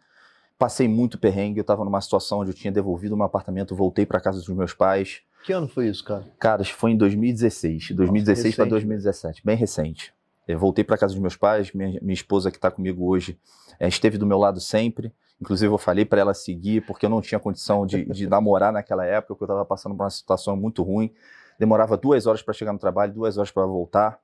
Passei 0.58 0.86
muito 0.86 1.18
perrengue, 1.18 1.58
eu 1.58 1.62
estava 1.62 1.84
numa 1.84 2.00
situação 2.00 2.40
onde 2.40 2.50
eu 2.50 2.54
tinha 2.54 2.72
devolvido 2.72 3.16
meu 3.16 3.26
apartamento, 3.26 3.74
voltei 3.74 4.06
para 4.06 4.20
casa 4.20 4.38
dos 4.38 4.48
meus 4.48 4.72
pais. 4.72 5.22
Que 5.44 5.52
ano 5.52 5.68
foi 5.68 5.88
isso, 5.88 6.04
cara? 6.04 6.24
Cara, 6.38 6.62
isso 6.62 6.74
foi 6.74 6.92
em 6.92 6.96
2016, 6.96 7.90
2016 7.90 8.54
para 8.54 8.64
recente. 8.64 8.70
2017, 8.70 9.42
bem 9.44 9.56
recente. 9.56 10.14
Eu 10.46 10.58
voltei 10.58 10.84
para 10.84 10.98
casa 10.98 11.14
dos 11.14 11.20
meus 11.20 11.36
pais, 11.36 11.72
minha, 11.72 11.98
minha 12.00 12.14
esposa 12.14 12.50
que 12.50 12.56
está 12.56 12.70
comigo 12.70 13.06
hoje 13.06 13.38
eh, 13.78 13.88
esteve 13.88 14.18
do 14.18 14.26
meu 14.26 14.38
lado 14.38 14.60
sempre. 14.60 15.12
Inclusive 15.40 15.72
eu 15.72 15.78
falei 15.78 16.04
para 16.04 16.20
ela 16.20 16.34
seguir, 16.34 16.84
porque 16.86 17.06
eu 17.06 17.10
não 17.10 17.20
tinha 17.20 17.38
condição 17.38 17.86
de, 17.86 18.04
de 18.04 18.26
namorar 18.28 18.72
naquela 18.72 19.04
época, 19.04 19.34
porque 19.34 19.44
eu 19.44 19.46
estava 19.46 19.64
passando 19.64 19.94
por 19.96 20.04
uma 20.04 20.10
situação 20.10 20.56
muito 20.56 20.82
ruim. 20.82 21.12
Demorava 21.58 21.96
duas 21.96 22.26
horas 22.26 22.42
para 22.42 22.54
chegar 22.54 22.72
no 22.72 22.78
trabalho, 22.78 23.12
duas 23.12 23.38
horas 23.38 23.50
para 23.50 23.66
voltar. 23.66 24.18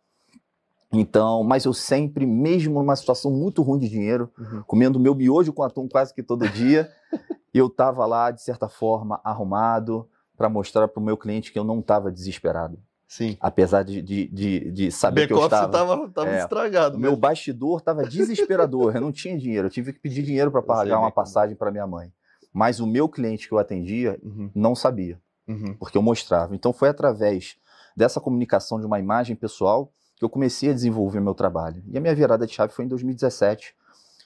Então, 0.93 1.45
mas 1.45 1.65
eu 1.65 1.73
sempre, 1.73 2.27
mesmo 2.27 2.75
numa 2.81 2.97
situação 2.97 3.31
muito 3.31 3.63
ruim 3.63 3.79
de 3.79 3.89
dinheiro, 3.89 4.31
Uhum. 4.39 4.63
comendo 4.67 4.99
meu 4.99 5.15
miojo 5.15 5.53
com 5.53 5.63
atum 5.63 5.89
quase 5.89 6.13
que 6.13 6.23
todo 6.23 6.49
dia, 6.49 6.91
eu 7.55 7.67
estava 7.69 8.05
lá, 8.07 8.31
de 8.31 8.43
certa 8.43 8.69
forma, 8.69 9.21
arrumado 9.23 10.09
para 10.37 10.49
mostrar 10.49 10.89
para 10.89 11.01
o 11.01 11.05
meu 11.05 11.17
cliente 11.17 11.53
que 11.53 11.59
eu 11.59 11.65
não 11.65 11.79
estava 11.81 12.11
desesperado. 12.11 12.79
Sim. 13.07 13.37
Apesar 13.41 13.83
de, 13.83 14.01
de, 14.03 14.29
de, 14.29 14.71
de 14.71 14.91
saber 14.93 15.27
que 15.27 15.33
eu 15.33 15.39
Back-office 15.41 15.67
estava. 15.67 16.09
tava, 16.11 16.31
É. 16.31 16.41
estragado. 16.41 16.97
O 16.97 17.01
meu 17.01 17.11
mesmo. 17.11 17.21
bastidor 17.21 17.79
estava 17.79 18.05
desesperador, 18.05 18.95
eu 18.95 19.01
não 19.01 19.13
tinha 19.13 19.37
dinheiro, 19.37 19.67
eu 19.67 19.71
tive 19.71 19.93
que 19.93 19.99
pedir 20.01 20.23
dinheiro 20.23 20.51
para 20.51 20.63
pagar 20.63 20.95
uma 20.99 21.11
como. 21.11 21.13
passagem 21.13 21.57
para 21.57 21.71
minha 21.71 21.87
mãe. 21.87 22.13
Mas 22.53 22.81
o 22.81 22.87
meu 22.87 23.09
cliente 23.09 23.47
que 23.49 23.55
eu 23.55 23.59
atendia 23.59 24.19
Uhum. 24.23 24.51
não 24.55 24.75
sabia 24.75 25.21
Uhum. 25.47 25.75
porque 25.79 25.99
eu 25.99 26.03
mostrava. 26.03 26.55
Então 26.55 26.73
foi 26.73 26.89
através 26.89 27.57
dessa 27.97 28.21
comunicação 28.21 28.79
de 28.81 28.87
uma 28.87 28.99
imagem 28.99 29.35
pessoal 29.37 29.93
que 30.21 30.25
eu 30.25 30.29
comecei 30.29 30.69
a 30.69 30.75
desenvolver 30.75 31.19
meu 31.19 31.35
trabalho. 31.35 31.83
E 31.89 31.97
a 31.97 32.01
minha 32.01 32.15
virada 32.15 32.47
de 32.47 32.53
chave 32.53 32.75
foi 32.75 32.85
em 32.85 32.89
2017, 32.89 33.75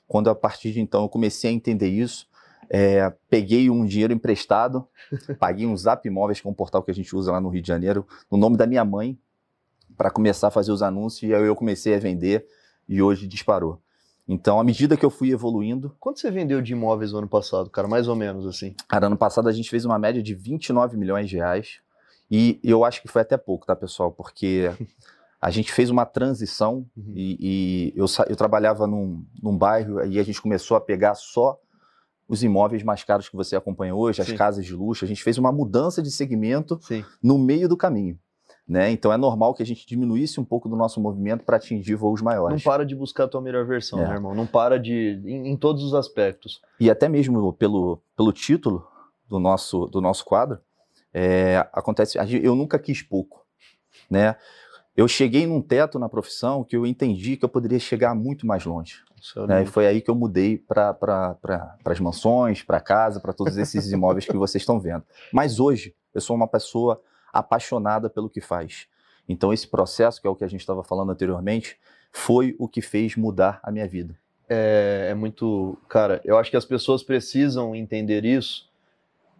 quando 0.08 0.28
a 0.28 0.34
partir 0.34 0.72
de 0.72 0.80
então 0.80 1.02
eu 1.02 1.08
comecei 1.08 1.48
a 1.48 1.52
entender 1.52 1.86
isso. 1.86 2.26
É, 2.68 3.12
peguei 3.30 3.70
um 3.70 3.86
dinheiro 3.86 4.12
emprestado, 4.12 4.88
paguei 5.38 5.66
um 5.66 5.76
Zap 5.76 6.04
Imóveis, 6.04 6.40
que 6.40 6.48
é 6.48 6.50
um 6.50 6.54
portal 6.54 6.82
que 6.82 6.90
a 6.90 6.94
gente 6.94 7.14
usa 7.14 7.30
lá 7.30 7.40
no 7.40 7.48
Rio 7.48 7.62
de 7.62 7.68
Janeiro, 7.68 8.04
no 8.28 8.36
nome 8.36 8.56
da 8.56 8.66
minha 8.66 8.84
mãe, 8.84 9.16
para 9.96 10.10
começar 10.10 10.48
a 10.48 10.50
fazer 10.50 10.72
os 10.72 10.82
anúncios, 10.82 11.30
e 11.30 11.32
aí 11.32 11.46
eu 11.46 11.54
comecei 11.54 11.94
a 11.94 11.98
vender, 12.00 12.44
e 12.88 13.00
hoje 13.00 13.28
disparou. 13.28 13.80
Então, 14.26 14.58
à 14.58 14.64
medida 14.64 14.96
que 14.96 15.04
eu 15.04 15.10
fui 15.10 15.30
evoluindo, 15.30 15.94
Quanto 16.00 16.18
você 16.18 16.28
vendeu 16.28 16.60
de 16.60 16.72
imóveis 16.72 17.12
no 17.12 17.18
ano 17.18 17.28
passado, 17.28 17.70
cara? 17.70 17.86
Mais 17.86 18.08
ou 18.08 18.16
menos 18.16 18.46
assim. 18.46 18.74
Cara, 18.88 19.06
ano 19.06 19.16
passado 19.16 19.48
a 19.48 19.52
gente 19.52 19.70
fez 19.70 19.84
uma 19.84 19.98
média 19.98 20.20
de 20.20 20.34
29 20.34 20.96
milhões 20.96 21.28
de 21.28 21.36
reais. 21.36 21.78
E 22.28 22.58
eu 22.64 22.84
acho 22.84 23.00
que 23.00 23.06
foi 23.06 23.22
até 23.22 23.36
pouco, 23.36 23.66
tá, 23.66 23.76
pessoal? 23.76 24.10
Porque 24.10 24.70
a 25.46 25.50
gente 25.50 25.70
fez 25.72 25.90
uma 25.90 26.06
transição 26.06 26.86
Uhum. 26.96 27.12
e, 27.14 27.36
e 27.40 27.92
eu, 27.96 28.06
eu 28.28 28.34
trabalhava 28.36 28.86
num, 28.86 29.22
num 29.42 29.56
bairro 29.58 30.02
e 30.06 30.18
a 30.18 30.22
gente 30.22 30.40
começou 30.40 30.74
a 30.74 30.80
pegar 30.80 31.14
só 31.14 31.58
os 32.26 32.42
imóveis 32.42 32.82
mais 32.82 33.04
caros 33.04 33.28
que 33.28 33.36
você 33.36 33.54
acompanha 33.54 33.94
hoje, 33.94 34.22
as 34.22 34.28
Sim. 34.28 34.36
casas 34.36 34.64
de 34.64 34.74
luxo. 34.74 35.04
A 35.04 35.08
gente 35.08 35.22
fez 35.22 35.36
uma 35.36 35.52
mudança 35.52 36.00
de 36.02 36.10
segmento 36.10 36.78
Sim. 36.80 37.04
no 37.22 37.36
meio 37.38 37.68
do 37.68 37.76
caminho. 37.76 38.18
Né? 38.66 38.90
Então 38.90 39.12
é 39.12 39.18
normal 39.18 39.52
que 39.52 39.62
a 39.62 39.66
gente 39.66 39.86
diminuísse 39.86 40.40
um 40.40 40.44
pouco 40.44 40.66
do 40.70 40.74
nosso 40.76 40.98
movimento 40.98 41.44
para 41.44 41.58
atingir 41.58 41.94
voos 41.96 42.22
Não 42.22 42.24
maiores. 42.24 42.62
para 42.64 42.86
de 42.86 42.96
buscar 42.96 43.24
a 43.24 43.28
tua 43.28 43.42
melhor 43.42 43.66
versão, 43.66 43.98
É. 44.00 44.08
né, 44.08 44.14
irmão? 44.14 44.34
Não 44.34 44.46
para 44.46 44.78
de. 44.80 45.20
Em, 45.26 45.48
em 45.50 45.56
todos 45.58 45.82
os 45.84 45.92
aspectos. 45.92 46.62
e 46.80 46.88
até 46.88 47.06
mesmo 47.06 47.52
pelo, 47.52 48.00
pelo 48.16 48.32
título 48.32 48.82
do 49.28 49.38
nosso, 49.38 49.84
do 49.88 50.00
nosso 50.00 50.24
quadro, 50.24 50.58
é, 51.12 51.68
acontece. 51.74 52.16
Eu 52.42 52.54
nunca 52.56 52.78
quis 52.78 53.02
pouco, 53.02 53.44
né? 54.10 54.34
Eu 54.96 55.08
cheguei 55.08 55.46
num 55.46 55.60
teto 55.60 55.98
na 55.98 56.08
profissão 56.08 56.62
que 56.62 56.76
eu 56.76 56.86
entendi 56.86 57.36
que 57.36 57.44
eu 57.44 57.48
poderia 57.48 57.78
chegar 57.78 58.14
muito 58.14 58.46
mais 58.46 58.64
longe. 58.64 59.02
É 59.36 59.46
né? 59.46 59.62
E 59.62 59.66
foi 59.66 59.86
aí 59.86 60.00
que 60.00 60.10
eu 60.10 60.14
mudei 60.14 60.58
para 60.58 60.92
pra, 60.94 61.76
as 61.84 62.00
mansões, 62.00 62.62
para 62.62 62.80
casa, 62.80 63.20
para 63.20 63.32
todos 63.32 63.56
esses 63.56 63.90
imóveis 63.90 64.26
que 64.26 64.36
vocês 64.36 64.62
estão 64.62 64.78
vendo. 64.78 65.02
Mas 65.32 65.58
hoje 65.58 65.94
eu 66.14 66.20
sou 66.20 66.36
uma 66.36 66.46
pessoa 66.46 67.00
apaixonada 67.32 68.08
pelo 68.08 68.28
que 68.28 68.40
faz. 68.40 68.86
Então 69.28 69.52
esse 69.52 69.66
processo, 69.66 70.20
que 70.20 70.26
é 70.26 70.30
o 70.30 70.36
que 70.36 70.44
a 70.44 70.48
gente 70.48 70.60
estava 70.60 70.84
falando 70.84 71.10
anteriormente, 71.10 71.78
foi 72.12 72.54
o 72.58 72.68
que 72.68 72.82
fez 72.82 73.16
mudar 73.16 73.60
a 73.62 73.72
minha 73.72 73.88
vida. 73.88 74.16
é, 74.48 75.08
é 75.10 75.14
muito. 75.14 75.78
Cara, 75.88 76.20
eu 76.24 76.38
acho 76.38 76.50
que 76.50 76.56
as 76.56 76.64
pessoas 76.64 77.02
precisam 77.02 77.74
entender 77.74 78.24
isso, 78.24 78.68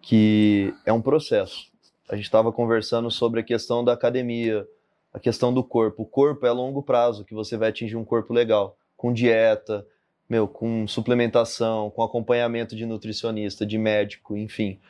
que 0.01 0.75
é 0.85 0.93
um 0.93 1.01
processo. 1.01 1.73
A 2.09 2.17
gente 2.17 2.25
estava 2.25 2.53
conversando 2.53 3.11
sobre 3.11 3.41
a 3.41 3.43
questão 3.43 3.85
da 3.85 3.93
academia, 3.93 4.67
a 5.15 5.21
questão 5.21 5.55
do 5.55 5.63
corpo. 5.63 6.03
O 6.03 6.07
corpo 6.07 6.45
é 6.45 6.49
a 6.49 6.53
longo 6.53 6.83
prazo, 6.83 7.25
que 7.25 7.33
você 7.33 7.57
vai 7.57 7.69
atingir 7.69 7.97
um 7.97 8.05
corpo 8.05 8.35
legal, 8.35 8.77
com 8.97 9.13
dieta, 9.13 9.87
meu, 10.29 10.49
com 10.49 10.89
suplementação, 10.89 11.89
com 11.91 12.03
acompanhamento 12.03 12.75
de 12.75 12.85
nutricionista, 12.85 13.65
de 13.65 13.79
médico, 13.79 14.37
enfim. 14.37 14.81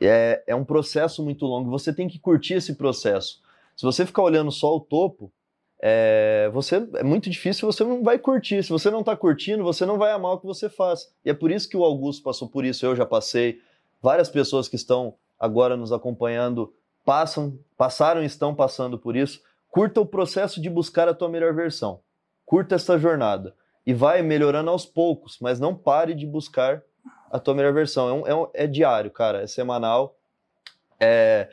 É, 0.00 0.42
é 0.46 0.54
um 0.54 0.64
processo 0.64 1.22
muito 1.22 1.44
longo. 1.44 1.68
Você 1.70 1.92
tem 1.92 2.06
que 2.06 2.18
curtir 2.18 2.54
esse 2.54 2.76
processo. 2.76 3.42
Se 3.76 3.84
você 3.84 4.06
ficar 4.06 4.22
olhando 4.22 4.52
só 4.52 4.76
o 4.76 4.80
topo, 4.80 5.32
é, 5.80 6.48
você 6.52 6.86
é 6.94 7.02
muito 7.02 7.28
difícil, 7.28 7.70
você 7.70 7.82
não 7.82 8.04
vai 8.04 8.18
curtir. 8.18 8.62
Se 8.62 8.70
você 8.70 8.88
não 8.88 9.00
está 9.00 9.16
curtindo, 9.16 9.64
você 9.64 9.84
não 9.84 9.98
vai 9.98 10.12
amar 10.12 10.34
o 10.34 10.38
que 10.38 10.46
você 10.46 10.68
faz. 10.68 11.12
E 11.24 11.30
é 11.30 11.34
por 11.34 11.50
isso 11.50 11.68
que 11.68 11.76
o 11.76 11.84
Augusto 11.84 12.22
passou 12.22 12.48
por 12.48 12.64
isso, 12.64 12.86
eu 12.86 12.94
já 12.94 13.04
passei. 13.04 13.60
Várias 14.00 14.28
pessoas 14.28 14.68
que 14.68 14.76
estão 14.76 15.14
agora 15.38 15.76
nos 15.76 15.90
acompanhando 15.90 16.72
passam, 17.04 17.58
passaram 17.76 18.22
e 18.22 18.26
estão 18.26 18.54
passando 18.54 18.96
por 18.96 19.16
isso. 19.16 19.42
Curta 19.72 20.02
o 20.02 20.06
processo 20.06 20.60
de 20.60 20.68
buscar 20.68 21.08
a 21.08 21.14
tua 21.14 21.30
melhor 21.30 21.54
versão. 21.54 22.00
Curta 22.44 22.74
essa 22.74 22.98
jornada 22.98 23.54
e 23.86 23.94
vai 23.94 24.20
melhorando 24.20 24.68
aos 24.68 24.84
poucos, 24.84 25.38
mas 25.40 25.58
não 25.58 25.74
pare 25.74 26.14
de 26.14 26.26
buscar 26.26 26.82
a 27.30 27.38
tua 27.38 27.54
melhor 27.54 27.72
versão. 27.72 28.06
É, 28.06 28.12
um, 28.12 28.26
é, 28.26 28.34
um, 28.34 28.48
é 28.52 28.66
diário, 28.66 29.10
cara, 29.10 29.40
é 29.40 29.46
semanal. 29.46 30.14
É, 31.00 31.48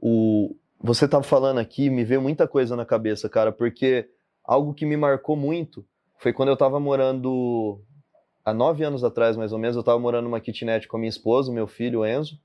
o, 0.00 0.54
você 0.80 1.08
tá 1.08 1.20
falando 1.20 1.58
aqui, 1.58 1.90
me 1.90 2.04
veio 2.04 2.22
muita 2.22 2.46
coisa 2.46 2.76
na 2.76 2.86
cabeça, 2.86 3.28
cara, 3.28 3.50
porque 3.50 4.08
algo 4.44 4.72
que 4.72 4.86
me 4.86 4.96
marcou 4.96 5.34
muito 5.34 5.84
foi 6.18 6.32
quando 6.32 6.50
eu 6.50 6.56
tava 6.56 6.78
morando 6.78 7.82
há 8.44 8.54
nove 8.54 8.84
anos 8.84 9.02
atrás, 9.02 9.36
mais 9.36 9.52
ou 9.52 9.58
menos, 9.58 9.76
eu 9.76 9.82
tava 9.82 9.98
morando 9.98 10.26
numa 10.26 10.40
kitnet 10.40 10.86
com 10.86 10.96
a 10.96 11.00
minha 11.00 11.10
esposa, 11.10 11.52
meu 11.52 11.66
filho, 11.66 12.06
Enzo, 12.06 12.38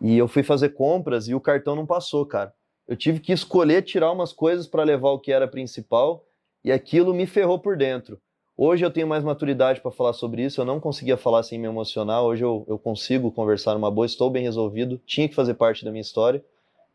e 0.00 0.18
eu 0.18 0.26
fui 0.26 0.42
fazer 0.42 0.70
compras 0.70 1.28
e 1.28 1.36
o 1.36 1.40
cartão 1.40 1.76
não 1.76 1.86
passou, 1.86 2.26
cara. 2.26 2.52
Eu 2.90 2.96
tive 2.96 3.20
que 3.20 3.32
escolher 3.32 3.82
tirar 3.82 4.10
umas 4.10 4.32
coisas 4.32 4.66
para 4.66 4.82
levar 4.82 5.10
o 5.10 5.18
que 5.20 5.30
era 5.30 5.46
principal 5.46 6.24
e 6.64 6.72
aquilo 6.72 7.14
me 7.14 7.24
ferrou 7.24 7.56
por 7.56 7.76
dentro. 7.76 8.20
Hoje 8.56 8.84
eu 8.84 8.90
tenho 8.90 9.06
mais 9.06 9.22
maturidade 9.22 9.80
para 9.80 9.92
falar 9.92 10.12
sobre 10.12 10.42
isso, 10.42 10.60
eu 10.60 10.64
não 10.64 10.80
conseguia 10.80 11.16
falar 11.16 11.44
sem 11.44 11.56
me 11.56 11.68
emocionar, 11.68 12.24
hoje 12.24 12.42
eu, 12.42 12.64
eu 12.66 12.76
consigo 12.76 13.30
conversar 13.30 13.74
numa 13.74 13.92
boa, 13.92 14.04
estou 14.04 14.28
bem 14.28 14.42
resolvido, 14.42 15.00
tinha 15.06 15.28
que 15.28 15.36
fazer 15.36 15.54
parte 15.54 15.84
da 15.84 15.92
minha 15.92 16.00
história, 16.00 16.44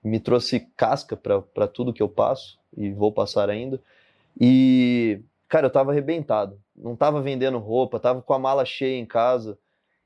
me 0.04 0.20
trouxe 0.20 0.68
casca 0.75 1.16
para 1.16 1.66
tudo 1.66 1.94
que 1.94 2.04
eu 2.04 2.10
passo 2.10 2.60
e 2.75 2.92
vou 2.92 3.14
passar 3.14 3.50
ainda. 3.50 3.80
E, 4.38 5.22
cara, 5.48 5.68
eu 5.68 5.72
tava 5.72 5.92
arrebentado, 5.92 6.60
não 6.75 6.94
tava 6.94 7.22
vendendo 7.22 7.58
roupa, 7.58 8.02
tava 8.02 8.22
com 8.22 8.34
a 8.34 8.38
mala 8.38 8.66
cheia 8.66 9.00
em 9.00 9.06
casa. 9.06 9.58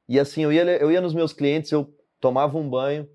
E 0.07 0.19
assim, 0.19 0.43
eu 0.43 0.53
ia, 0.53 0.61
eu 0.61 0.91
ia 0.91 1.01
nos 1.01 1.15
meus 1.15 1.33
clientes, 1.33 1.71
eu 1.71 1.91
tomava 2.21 2.59
um 2.59 2.69
banho. 2.69 3.09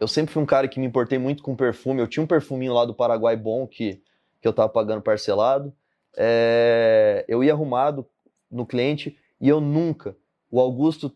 Eu 0.00 0.08
sempre 0.08 0.32
fui 0.32 0.42
um 0.42 0.46
cara 0.46 0.66
que 0.66 0.80
me 0.80 0.86
importei 0.86 1.18
muito 1.18 1.42
com 1.42 1.54
perfume. 1.54 2.00
Eu 2.00 2.08
tinha 2.08 2.24
um 2.24 2.26
perfuminho 2.26 2.72
lá 2.72 2.84
do 2.84 2.94
Paraguai 2.94 3.36
bom 3.36 3.66
que, 3.66 4.02
que 4.40 4.48
eu 4.48 4.52
tava 4.52 4.68
pagando 4.70 5.02
parcelado 5.02 5.72
é, 6.16 7.24
eu 7.28 7.42
ia 7.44 7.52
arrumado 7.52 8.06
no 8.50 8.66
cliente 8.66 9.16
e 9.40 9.48
eu 9.48 9.60
nunca. 9.60 10.16
O 10.50 10.60
Augusto 10.60 11.12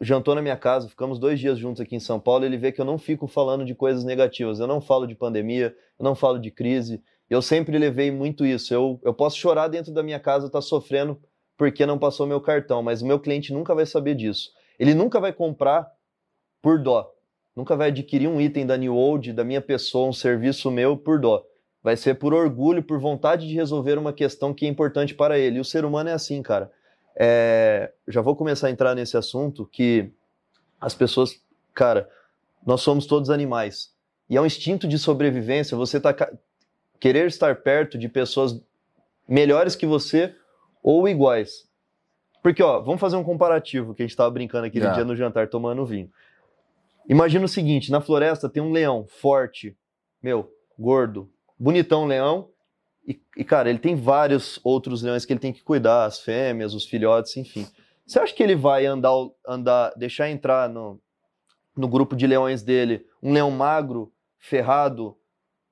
jantou 0.00 0.34
na 0.34 0.42
minha 0.42 0.56
casa, 0.56 0.88
ficamos 0.88 1.18
dois 1.18 1.38
dias 1.40 1.58
juntos 1.58 1.80
aqui 1.80 1.96
em 1.96 2.00
São 2.00 2.18
Paulo. 2.18 2.44
Ele 2.44 2.56
vê 2.56 2.72
que 2.72 2.80
eu 2.80 2.84
não 2.84 2.98
fico 2.98 3.26
falando 3.26 3.64
de 3.64 3.74
coisas 3.74 4.04
negativas. 4.04 4.60
Eu 4.60 4.66
não 4.66 4.80
falo 4.80 5.06
de 5.06 5.14
pandemia, 5.14 5.74
eu 5.98 6.04
não 6.04 6.14
falo 6.14 6.38
de 6.38 6.50
crise. 6.50 7.02
Eu 7.28 7.42
sempre 7.42 7.76
levei 7.76 8.10
muito 8.10 8.46
isso. 8.46 8.72
Eu, 8.72 8.98
eu 9.02 9.12
posso 9.12 9.36
chorar 9.36 9.68
dentro 9.68 9.92
da 9.92 10.02
minha 10.02 10.18
casa, 10.18 10.50
tá 10.50 10.60
sofrendo 10.60 11.20
porque 11.56 11.84
não 11.84 11.98
passou 11.98 12.26
meu 12.26 12.40
cartão, 12.40 12.82
mas 12.82 13.02
o 13.02 13.06
meu 13.06 13.18
cliente 13.18 13.52
nunca 13.52 13.74
vai 13.74 13.84
saber 13.84 14.14
disso. 14.14 14.52
Ele 14.78 14.94
nunca 14.94 15.18
vai 15.18 15.32
comprar 15.32 15.90
por 16.62 16.80
dó. 16.80 17.12
Nunca 17.58 17.76
vai 17.76 17.88
adquirir 17.88 18.28
um 18.28 18.40
item 18.40 18.64
da 18.64 18.76
New 18.76 18.94
Old, 18.94 19.32
da 19.32 19.44
minha 19.44 19.60
pessoa, 19.60 20.08
um 20.08 20.12
serviço 20.12 20.70
meu 20.70 20.96
por 20.96 21.20
dó 21.20 21.44
vai 21.82 21.96
ser 21.96 22.14
por 22.14 22.34
orgulho, 22.34 22.82
por 22.82 22.98
vontade 22.98 23.48
de 23.48 23.54
resolver 23.54 23.98
uma 23.98 24.12
questão 24.12 24.52
que 24.52 24.66
é 24.66 24.68
importante 24.68 25.14
para 25.14 25.38
ele. 25.38 25.58
E 25.58 25.60
o 25.60 25.64
ser 25.64 25.84
humano 25.84 26.10
é 26.10 26.12
assim, 26.12 26.42
cara. 26.42 26.70
É, 27.16 27.92
já 28.06 28.20
vou 28.20 28.36
começar 28.36 28.66
a 28.66 28.70
entrar 28.70 28.94
nesse 28.94 29.16
assunto 29.16 29.66
que 29.66 30.10
as 30.80 30.94
pessoas, 30.94 31.40
cara, 31.74 32.08
nós 32.66 32.80
somos 32.82 33.06
todos 33.06 33.30
animais. 33.30 33.92
E 34.28 34.36
é 34.36 34.40
um 34.40 34.46
instinto 34.46 34.86
de 34.86 34.98
sobrevivência 34.98 35.76
você 35.76 35.98
tá 35.98 36.14
querer 37.00 37.26
estar 37.26 37.56
perto 37.56 37.96
de 37.96 38.08
pessoas 38.08 38.60
melhores 39.26 39.74
que 39.74 39.86
você 39.86 40.34
ou 40.82 41.08
iguais. 41.08 41.66
Porque, 42.42 42.62
ó, 42.62 42.80
vamos 42.80 43.00
fazer 43.00 43.16
um 43.16 43.24
comparativo 43.24 43.94
que 43.94 44.02
a 44.02 44.04
gente 44.04 44.10
estava 44.10 44.30
brincando 44.30 44.66
aquele 44.66 44.84
yeah. 44.84 44.96
dia 44.96 45.04
no 45.04 45.16
jantar 45.16 45.48
tomando 45.48 45.86
vinho. 45.86 46.10
Imagina 47.08 47.46
o 47.46 47.48
seguinte: 47.48 47.90
na 47.90 48.00
floresta 48.00 48.48
tem 48.48 48.62
um 48.62 48.70
leão 48.70 49.06
forte, 49.06 49.76
meu, 50.22 50.52
gordo, 50.78 51.30
bonitão 51.58 52.06
leão. 52.06 52.50
E, 53.06 53.18
e, 53.38 53.44
cara, 53.44 53.70
ele 53.70 53.78
tem 53.78 53.96
vários 53.96 54.60
outros 54.62 55.02
leões 55.02 55.24
que 55.24 55.32
ele 55.32 55.40
tem 55.40 55.52
que 55.52 55.62
cuidar, 55.62 56.04
as 56.04 56.20
fêmeas, 56.20 56.74
os 56.74 56.84
filhotes, 56.84 57.36
enfim. 57.38 57.66
Você 58.06 58.18
acha 58.18 58.34
que 58.34 58.42
ele 58.42 58.54
vai 58.54 58.84
andar, 58.84 59.12
andar 59.46 59.94
deixar 59.96 60.28
entrar 60.28 60.68
no, 60.68 61.00
no 61.74 61.88
grupo 61.88 62.14
de 62.14 62.26
leões 62.26 62.62
dele 62.62 63.06
um 63.22 63.32
leão 63.32 63.50
magro, 63.50 64.12
ferrado, 64.38 65.16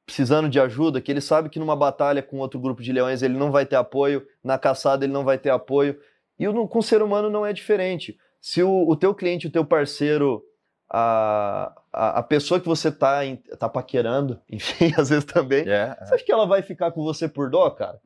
precisando 0.07 0.49
de 0.49 0.59
ajuda, 0.59 1.01
que 1.01 1.11
ele 1.11 1.21
sabe 1.21 1.51
que 1.51 1.59
numa 1.59 1.77
batalha 1.77 2.23
com 2.23 2.39
outro 2.39 2.59
grupo 2.59 2.83
de 2.83 2.93
leões 2.93 3.23
ele 3.23 3.37
não 3.37 3.51
vai 3.51 3.67
ter 3.67 3.77
apoio, 3.77 4.27
na 4.43 4.59
caçada 4.59 5.05
ele 5.05 5.13
não 5.13 5.25
vai 5.25 5.37
ter 5.37 5.51
apoio. 5.51 5.99
E 6.39 6.47
com 6.47 6.79
o 6.79 6.83
ser 6.83 7.03
humano 7.03 7.29
não 7.29 7.45
é 7.45 7.53
diferente. 7.53 8.17
Se 8.41 8.63
o, 8.63 8.89
o 8.89 8.97
teu 8.97 9.15
cliente, 9.15 9.47
o 9.47 9.51
teu 9.51 9.65
parceiro, 9.65 10.43
a, 10.89 11.73
a, 11.93 12.19
a, 12.19 12.23
pessoa 12.23 12.61
que 12.61 12.67
você 12.67 12.91
tá, 12.91 13.21
tá 13.59 13.69
paquerando, 13.69 14.41
enfim, 14.51 14.93
às 14.97 15.09
vezes 15.09 15.25
também, 15.25 15.65
yeah. 15.65 15.97
É, 16.01 16.07
você 16.07 16.15
acha 16.15 16.25
que 16.25 16.33
ela 16.33 16.47
vai 16.47 16.63
ficar 16.63 16.93
com 16.93 17.03
você 17.03 17.29
por 17.29 17.51
dó, 17.51 17.69
cara? 17.71 18.01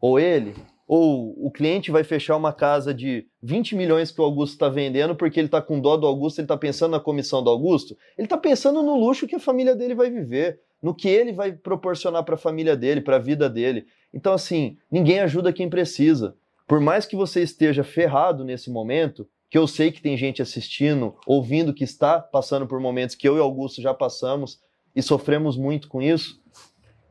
Ou 0.00 0.18
ele? 0.18 0.54
Ou 0.86 1.34
o 1.44 1.50
cliente 1.50 1.90
vai 1.90 2.04
fechar 2.04 2.36
uma 2.36 2.52
casa 2.52 2.94
de 2.94 3.26
20 3.42 3.74
milhões 3.74 4.12
que 4.12 4.20
o 4.20 4.24
Augusto 4.24 4.52
está 4.52 4.68
vendendo 4.68 5.16
porque 5.16 5.40
ele 5.40 5.48
está 5.48 5.60
com 5.60 5.80
dó 5.80 5.96
do 5.96 6.06
Augusto, 6.06 6.38
ele 6.38 6.44
está 6.44 6.56
pensando 6.56 6.92
na 6.92 7.00
comissão 7.00 7.42
do 7.42 7.50
Augusto? 7.50 7.96
Ele 8.16 8.26
está 8.26 8.38
pensando 8.38 8.82
no 8.82 8.96
luxo 8.96 9.26
que 9.26 9.34
a 9.34 9.40
família 9.40 9.74
dele 9.74 9.96
vai 9.96 10.08
viver, 10.10 10.60
no 10.80 10.94
que 10.94 11.08
ele 11.08 11.32
vai 11.32 11.52
proporcionar 11.52 12.22
para 12.22 12.36
a 12.36 12.38
família 12.38 12.76
dele, 12.76 13.00
para 13.00 13.16
a 13.16 13.20
vida 13.20 13.50
dele. 13.50 13.84
Então, 14.14 14.32
assim, 14.32 14.78
ninguém 14.88 15.18
ajuda 15.18 15.52
quem 15.52 15.68
precisa. 15.68 16.36
Por 16.68 16.80
mais 16.80 17.04
que 17.04 17.16
você 17.16 17.42
esteja 17.42 17.82
ferrado 17.82 18.44
nesse 18.44 18.70
momento, 18.70 19.28
que 19.48 19.58
eu 19.58 19.66
sei 19.66 19.92
que 19.92 20.02
tem 20.02 20.16
gente 20.16 20.42
assistindo, 20.42 21.16
ouvindo, 21.26 21.72
que 21.72 21.84
está 21.84 22.20
passando 22.20 22.66
por 22.66 22.80
momentos 22.80 23.14
que 23.14 23.28
eu 23.28 23.36
e 23.36 23.40
Augusto 23.40 23.80
já 23.80 23.94
passamos 23.94 24.60
e 24.94 25.02
sofremos 25.02 25.56
muito 25.56 25.88
com 25.88 26.02
isso. 26.02 26.40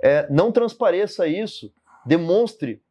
É, 0.01 0.27
não 0.30 0.51
transpareça 0.51 1.27
isso, 1.27 1.72
demonstre 2.06 2.82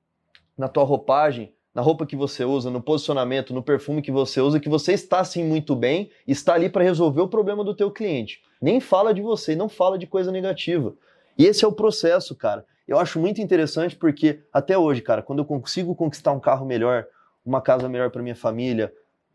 na 0.56 0.68
tua 0.68 0.84
roupagem, 0.84 1.52
na 1.74 1.82
roupa 1.82 2.06
que 2.06 2.14
você 2.14 2.44
usa, 2.44 2.70
no 2.70 2.80
posicionamento, 2.80 3.52
no 3.52 3.62
perfume 3.62 4.00
que 4.00 4.12
você 4.12 4.40
usa, 4.40 4.60
que 4.60 4.68
você 4.68 4.92
está 4.92 5.18
assim 5.18 5.44
muito 5.44 5.74
bem, 5.74 6.10
está 6.26 6.54
ali 6.54 6.68
para 6.68 6.84
resolver 6.84 7.20
o 7.20 7.28
problema 7.28 7.64
do 7.64 7.74
teu 7.74 7.90
cliente. 7.90 8.40
Nem 8.62 8.78
fala 8.80 9.12
de 9.12 9.20
você, 9.20 9.56
não 9.56 9.68
fala 9.68 9.98
de 9.98 10.06
coisa 10.06 10.30
negativa. 10.30 10.94
E 11.36 11.44
esse 11.44 11.64
é 11.64 11.68
o 11.68 11.72
processo, 11.72 12.34
cara. 12.34 12.64
Eu 12.86 12.98
acho 12.98 13.18
muito 13.18 13.40
interessante 13.40 13.96
porque 13.96 14.40
até 14.52 14.78
hoje, 14.78 15.02
cara, 15.02 15.22
quando 15.22 15.40
eu 15.40 15.44
consigo 15.44 15.94
conquistar 15.96 16.32
um 16.32 16.40
carro 16.40 16.64
melhor, 16.64 17.06
uma 17.44 17.60
casa 17.60 17.88
melhor 17.88 18.10
para 18.10 18.22
minha 18.22 18.36
família, 18.36 18.92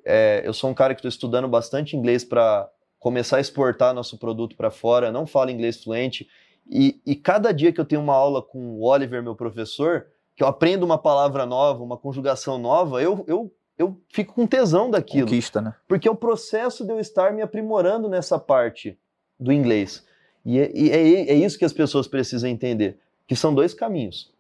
é, 0.10 0.42
eu 0.44 0.54
sou 0.54 0.70
um 0.70 0.74
cara 0.74 0.96
que 0.96 1.00
estou 1.00 1.10
estudando 1.10 1.48
bastante 1.48 1.96
inglês 1.96 2.24
para 2.24 2.70
começar 3.00 3.38
a 3.38 3.40
exportar 3.40 3.94
nosso 3.94 4.18
produto 4.18 4.56
para 4.56 4.72
fora, 4.72 5.12
não 5.12 5.28
falo 5.28 5.52
inglês 5.52 5.84
fluente. 5.84 6.28
E, 6.70 7.00
e, 7.06 7.16
cada 7.16 7.52
dia 7.52 7.72
que 7.72 7.80
eu 7.80 7.86
tenho 7.86 8.02
uma 8.02 8.14
aula 8.14 8.42
com 8.42 8.60
o 8.60 8.84
Oliver, 8.84 9.24
meu 9.24 9.36
professor, 9.36 10.08
que 10.36 10.44
eu 10.44 10.48
aprendo 10.48 10.86
uma 10.86 10.98
palavra 10.98 11.46
nova, 11.46 11.84
uma 11.84 11.98
conjugação 11.98 12.58
nova, 12.58 13.02
eu, 13.02 13.24
eu, 13.28 13.52
eu 13.78 14.00
fico 14.10 14.34
com 14.34 14.46
tesão 14.46 14.90
daquilo. 14.92 15.28
Conquista, 15.28 15.62
né? 15.62 15.74
Porque 15.88 16.08
é 16.08 16.12
o 16.12 16.16
processo 16.16 16.86
de 16.86 16.92
eu 16.92 17.00
estar 17.00 17.34
me 17.34 17.42
aprimorando 17.42 18.10
nessa 18.10 18.38
parte 18.38 18.98
do 19.40 19.52
inglês. 19.52 20.06
E 20.46 20.60
é, 20.60 20.72
e 20.74 20.92
é, 20.92 21.32
é 21.32 21.34
isso 21.34 21.58
que 21.58 21.66
as 21.66 21.74
pessoas 21.74 22.08
precisam 22.08 22.50
entender, 22.50 23.00
que 23.28 23.36
são 23.36 23.54
dois 23.54 23.74
caminhos. 23.74 24.32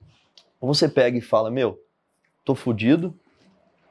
Ou 0.59 0.73
você 0.73 0.89
pega 0.89 1.17
e 1.17 1.21
fala, 1.21 1.49
meu, 1.49 1.81
tô 2.43 2.53
fudido, 2.53 3.17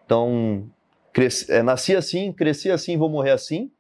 então 0.05 0.71
cresci, 1.19 1.53
é, 1.53 1.63
nasci 1.63 1.97
assim, 1.97 2.33
cresci 2.33 2.71
assim, 2.71 2.97
vou 2.97 3.09
morrer 3.09 3.33
assim, 3.33 3.71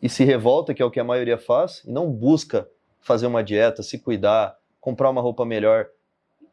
e 0.00 0.08
se 0.08 0.24
revolta, 0.24 0.72
que 0.72 0.82
é 0.82 0.84
o 0.84 0.90
que 0.90 0.98
a 0.98 1.04
maioria 1.04 1.36
faz, 1.36 1.82
e 1.84 1.90
não 1.90 2.10
busca 2.10 2.66
fazer 3.00 3.26
uma 3.26 3.44
dieta, 3.44 3.82
se 3.82 3.98
cuidar, 3.98 4.56
comprar 4.80 5.10
uma 5.10 5.20
roupa 5.20 5.44
melhor, 5.44 5.88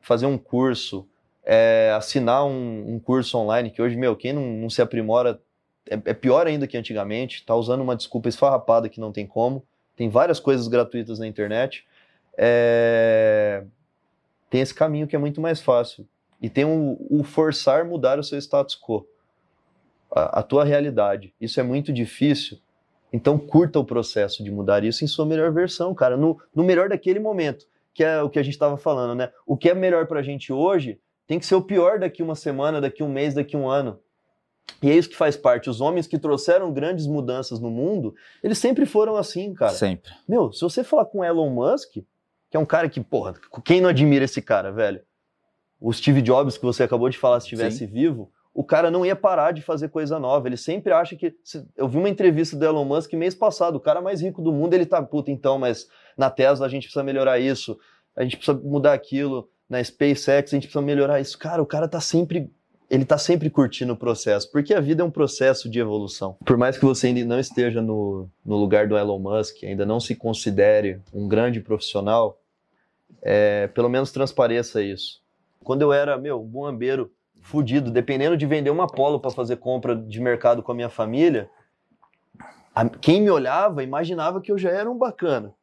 fazer 0.01 0.25
um 0.25 0.37
curso, 0.37 1.07
é, 1.43 1.93
assinar 1.95 2.45
um, 2.45 2.95
um, 2.95 2.99
curso 2.99 3.37
online, 3.37 3.71
que 3.71 3.81
hoje, 3.81 3.95
meu, 3.95 4.15
quem 4.15 4.33
não, 4.33 4.45
não 4.45 4.69
se 4.69 4.81
aprimora 4.81 5.39
é, 5.89 5.95
é, 5.95 6.13
pior 6.13 6.45
ainda 6.45 6.67
que 6.67 6.77
antigamente, 6.77 7.45
tá 7.45 7.55
usando 7.55 7.81
uma 7.81 7.95
desculpa 7.95 8.29
esfarrapada 8.29 8.89
que 8.89 8.99
não 8.99 9.11
tem 9.11 9.25
como, 9.25 9.65
tem 9.95 10.09
várias 10.09 10.39
coisas 10.39 10.67
gratuitas 10.67 11.17
na 11.19 11.27
internet, 11.27 11.87
é, 12.37 13.63
tem 14.49 14.61
esse 14.61 14.73
caminho 14.73 15.07
que 15.07 15.15
é 15.15 15.19
muito 15.19 15.39
mais 15.39 15.61
fácil. 15.61 16.05
e 16.41 16.49
tem 16.49 16.65
o, 16.65 16.97
o 17.09 17.23
forçar 17.23 17.85
mudar 17.85 18.19
o 18.19 18.23
seu 18.23 18.37
status 18.37 18.79
quo, 18.79 19.05
a, 20.11 20.39
a 20.39 20.43
tua 20.43 20.63
realidade. 20.63 21.33
Isso 21.39 21.59
é 21.59 21.63
muito 21.63 21.91
difícil. 21.93 22.59
Então 23.11 23.37
curta 23.37 23.79
o 23.79 23.85
processo 23.85 24.43
de 24.43 24.51
mudar 24.51 24.83
isso 24.83 25.03
em 25.03 25.07
sua 25.07 25.25
melhor 25.25 25.51
versão, 25.51 25.93
cara, 25.95 26.15
no, 26.15 26.39
no 26.53 26.63
melhor 26.63 26.89
daquele 26.89 27.19
momento, 27.19 27.65
que 27.93 28.03
é 28.03 28.21
o 28.21 28.29
que 28.29 28.37
a 28.37 28.43
gente 28.43 28.53
estava 28.53 28.77
falando, 28.77 29.15
né? 29.15 29.31
O 29.45 29.57
que 29.57 29.69
é 29.69 29.73
melhor 29.73 30.05
pra 30.05 30.21
gente 30.21 30.53
hoje 30.53 30.99
tem 31.25 31.39
que 31.39 31.45
ser 31.45 31.55
o 31.55 31.61
pior 31.61 31.99
daqui 31.99 32.21
uma 32.21 32.35
semana, 32.35 32.79
daqui 32.79 33.03
um 33.03 33.09
mês, 33.09 33.33
daqui 33.33 33.57
um 33.57 33.67
ano. 33.67 33.99
E 34.81 34.89
é 34.89 34.95
isso 34.95 35.09
que 35.09 35.15
faz 35.15 35.35
parte. 35.35 35.69
Os 35.69 35.81
homens 35.81 36.07
que 36.07 36.17
trouxeram 36.17 36.71
grandes 36.71 37.07
mudanças 37.07 37.59
no 37.59 37.69
mundo, 37.69 38.15
eles 38.43 38.57
sempre 38.57 38.85
foram 38.85 39.15
assim, 39.15 39.53
cara. 39.53 39.73
Sempre. 39.73 40.11
Meu, 40.27 40.51
se 40.53 40.61
você 40.61 40.83
falar 40.83 41.05
com 41.05 41.23
Elon 41.23 41.49
Musk, 41.49 41.97
que 42.49 42.57
é 42.57 42.59
um 42.59 42.65
cara 42.65 42.87
que, 42.87 43.01
porra, 43.01 43.33
quem 43.65 43.81
não 43.81 43.89
admira 43.89 44.25
esse 44.25 44.41
cara, 44.41 44.71
velho? 44.71 45.01
O 45.79 45.91
Steve 45.93 46.21
Jobs, 46.21 46.57
que 46.57 46.65
você 46.65 46.83
acabou 46.83 47.09
de 47.09 47.17
falar, 47.17 47.39
se 47.39 47.45
estivesse 47.45 47.85
vivo, 47.85 48.31
o 48.59 48.63
cara 48.65 48.91
não 48.91 49.05
ia 49.05 49.15
parar 49.15 49.53
de 49.53 49.61
fazer 49.61 49.87
coisa 49.87 50.19
nova. 50.19 50.49
Ele 50.49 50.57
sempre 50.57 50.91
acha 50.91 51.15
que. 51.15 51.33
Eu 51.77 51.87
vi 51.87 51.97
uma 51.97 52.09
entrevista 52.09 52.57
do 52.57 52.65
Elon 52.65 52.83
Musk 52.83 53.13
mês 53.13 53.33
passado, 53.33 53.77
o 53.77 53.79
cara 53.79 54.01
mais 54.01 54.21
rico 54.21 54.41
do 54.41 54.51
mundo, 54.51 54.73
ele 54.73 54.85
tá, 54.85 55.01
puta, 55.01 55.31
então, 55.31 55.57
mas 55.57 55.87
na 56.17 56.29
Tesla 56.29 56.65
a 56.65 56.69
gente 56.69 56.83
precisa 56.83 57.01
melhorar 57.01 57.39
isso, 57.39 57.79
a 58.13 58.21
gente 58.21 58.35
precisa 58.35 58.59
mudar 58.61 58.91
aquilo, 58.91 59.49
na 59.69 59.81
SpaceX 59.81 60.51
a 60.51 60.57
gente 60.57 60.63
precisa 60.63 60.81
melhorar 60.81 61.21
isso. 61.21 61.39
Cara, 61.39 61.61
o 61.61 61.65
cara 61.65 61.87
tá 61.87 62.01
sempre 62.01 62.51
ele 62.89 63.03
está 63.03 63.17
sempre 63.17 63.49
curtindo 63.49 63.93
o 63.93 63.97
processo, 63.97 64.51
porque 64.51 64.73
a 64.73 64.81
vida 64.81 65.03
é 65.03 65.05
um 65.05 65.11
processo 65.11 65.69
de 65.69 65.79
evolução. 65.79 66.35
Por 66.43 66.57
mais 66.57 66.77
que 66.77 66.83
você 66.83 67.07
ainda 67.07 67.23
não 67.23 67.39
esteja 67.39 67.81
no, 67.81 68.27
no 68.43 68.57
lugar 68.57 68.89
do 68.89 68.97
Elon 68.97 69.19
Musk, 69.19 69.63
ainda 69.63 69.85
não 69.85 70.01
se 70.01 70.15
considere 70.15 70.99
um 71.13 71.29
grande 71.29 71.61
profissional, 71.61 72.41
é, 73.21 73.67
pelo 73.67 73.87
menos 73.87 74.11
transpareça 74.11 74.81
isso. 74.83 75.21
Quando 75.63 75.81
eu 75.81 75.93
era, 75.93 76.17
meu, 76.17 76.43
buambeiro 76.43 77.09
fudido, 77.49 77.89
dependendo 77.89 78.37
de 78.37 78.45
vender 78.45 78.69
uma 78.69 78.87
polo 78.87 79.19
para 79.19 79.31
fazer 79.31 79.57
compra 79.57 79.95
de 79.95 80.21
mercado 80.21 80.61
com 80.61 80.71
a 80.71 80.75
minha 80.75 80.89
família, 80.89 81.49
a, 82.75 82.87
quem 82.87 83.21
me 83.21 83.31
olhava 83.31 83.83
imaginava 83.83 84.39
que 84.39 84.51
eu 84.51 84.57
já 84.57 84.69
era 84.69 84.89
um 84.89 84.97
bacana. 84.97 85.53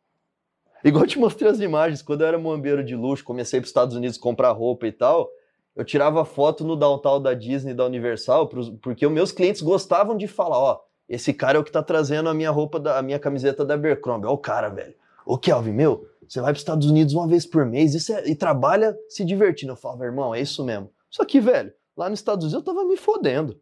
Igual 0.84 1.04
eu 1.04 1.08
te 1.08 1.18
mostrei 1.18 1.50
as 1.50 1.60
imagens, 1.60 2.02
quando 2.02 2.22
eu 2.22 2.26
era 2.26 2.38
muambeiro 2.38 2.84
de 2.84 2.96
luxo, 2.96 3.24
comecei 3.24 3.60
para 3.60 3.64
os 3.64 3.70
Estados 3.70 3.96
Unidos 3.96 4.18
comprar 4.18 4.50
roupa 4.50 4.86
e 4.86 4.92
tal, 4.92 5.30
eu 5.76 5.84
tirava 5.84 6.24
foto 6.24 6.64
no 6.64 6.74
downtown 6.74 7.22
da 7.22 7.34
Disney, 7.34 7.72
da 7.72 7.84
Universal, 7.84 8.48
porque 8.82 9.06
os 9.06 9.12
meus 9.12 9.30
clientes 9.30 9.62
gostavam 9.62 10.16
de 10.16 10.26
falar, 10.26 10.58
ó, 10.58 10.80
esse 11.08 11.32
cara 11.32 11.56
é 11.56 11.60
o 11.60 11.64
que 11.64 11.70
tá 11.70 11.82
trazendo 11.82 12.28
a 12.28 12.34
minha 12.34 12.50
roupa, 12.50 12.80
da, 12.80 12.98
a 12.98 13.02
minha 13.02 13.18
camiseta 13.18 13.64
da 13.64 13.74
Abercrombie. 13.74 14.26
Ó 14.26 14.32
o 14.32 14.38
cara, 14.38 14.68
velho. 14.68 14.94
Ô, 15.24 15.38
Kelvin, 15.38 15.72
meu, 15.72 16.08
você 16.26 16.40
vai 16.40 16.52
para 16.52 16.56
os 16.56 16.62
Estados 16.62 16.90
Unidos 16.90 17.14
uma 17.14 17.28
vez 17.28 17.46
por 17.46 17.64
mês 17.64 18.10
é, 18.10 18.28
e 18.28 18.34
trabalha 18.34 18.96
se 19.08 19.24
divertindo. 19.24 19.72
Eu 19.72 19.76
falava, 19.76 20.04
irmão, 20.04 20.34
é 20.34 20.40
isso 20.40 20.64
mesmo. 20.64 20.90
Só 21.16 21.24
que, 21.24 21.40
velho, 21.40 21.72
lá 21.96 22.10
nos 22.10 22.18
Estados 22.18 22.44
Unidos 22.44 22.60
eu 22.60 22.74
tava 22.74 22.86
me 22.86 22.94
fodendo. 22.94 23.58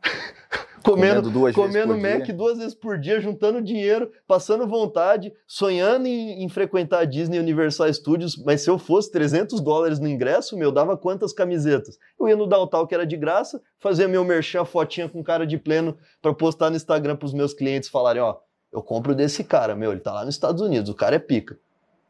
comendo, 0.80 1.22
comendo, 1.22 1.30
duas 1.30 1.54
comendo 1.56 1.98
Mac 1.98 2.22
dia. 2.22 2.32
duas 2.32 2.56
vezes 2.56 2.72
por 2.72 3.00
dia, 3.00 3.20
juntando 3.20 3.60
dinheiro, 3.60 4.12
passando 4.28 4.64
vontade, 4.64 5.32
sonhando 5.44 6.06
em, 6.06 6.44
em, 6.44 6.48
frequentar 6.48 7.00
a 7.00 7.04
Disney 7.04 7.40
Universal 7.40 7.92
Studios, 7.92 8.36
mas 8.36 8.60
se 8.60 8.70
eu 8.70 8.78
fosse 8.78 9.10
300 9.10 9.60
dólares 9.60 9.98
no 9.98 10.06
ingresso, 10.06 10.56
meu, 10.56 10.70
dava 10.70 10.96
quantas 10.96 11.32
camisetas? 11.32 11.98
Eu 12.20 12.28
ia 12.28 12.36
no 12.36 12.46
Downtown, 12.46 12.86
que 12.86 12.94
era 12.94 13.04
de 13.04 13.16
graça, 13.16 13.60
fazia 13.80 14.06
meu 14.06 14.24
merchan, 14.24 14.64
fotinha 14.64 15.08
com 15.08 15.20
cara 15.20 15.44
de 15.44 15.58
pleno, 15.58 15.98
para 16.22 16.32
postar 16.32 16.70
no 16.70 16.76
Instagram 16.76 17.16
para 17.16 17.26
os 17.26 17.34
meus 17.34 17.52
clientes 17.52 17.88
falarem, 17.88 18.22
ó, 18.22 18.36
eu 18.72 18.84
compro 18.84 19.16
desse 19.16 19.42
cara, 19.42 19.74
meu, 19.74 19.90
ele 19.90 20.00
tá 20.00 20.12
lá 20.12 20.24
nos 20.24 20.36
Estados 20.36 20.62
Unidos, 20.62 20.90
o 20.90 20.94
cara 20.94 21.16
é 21.16 21.18
pica. 21.18 21.58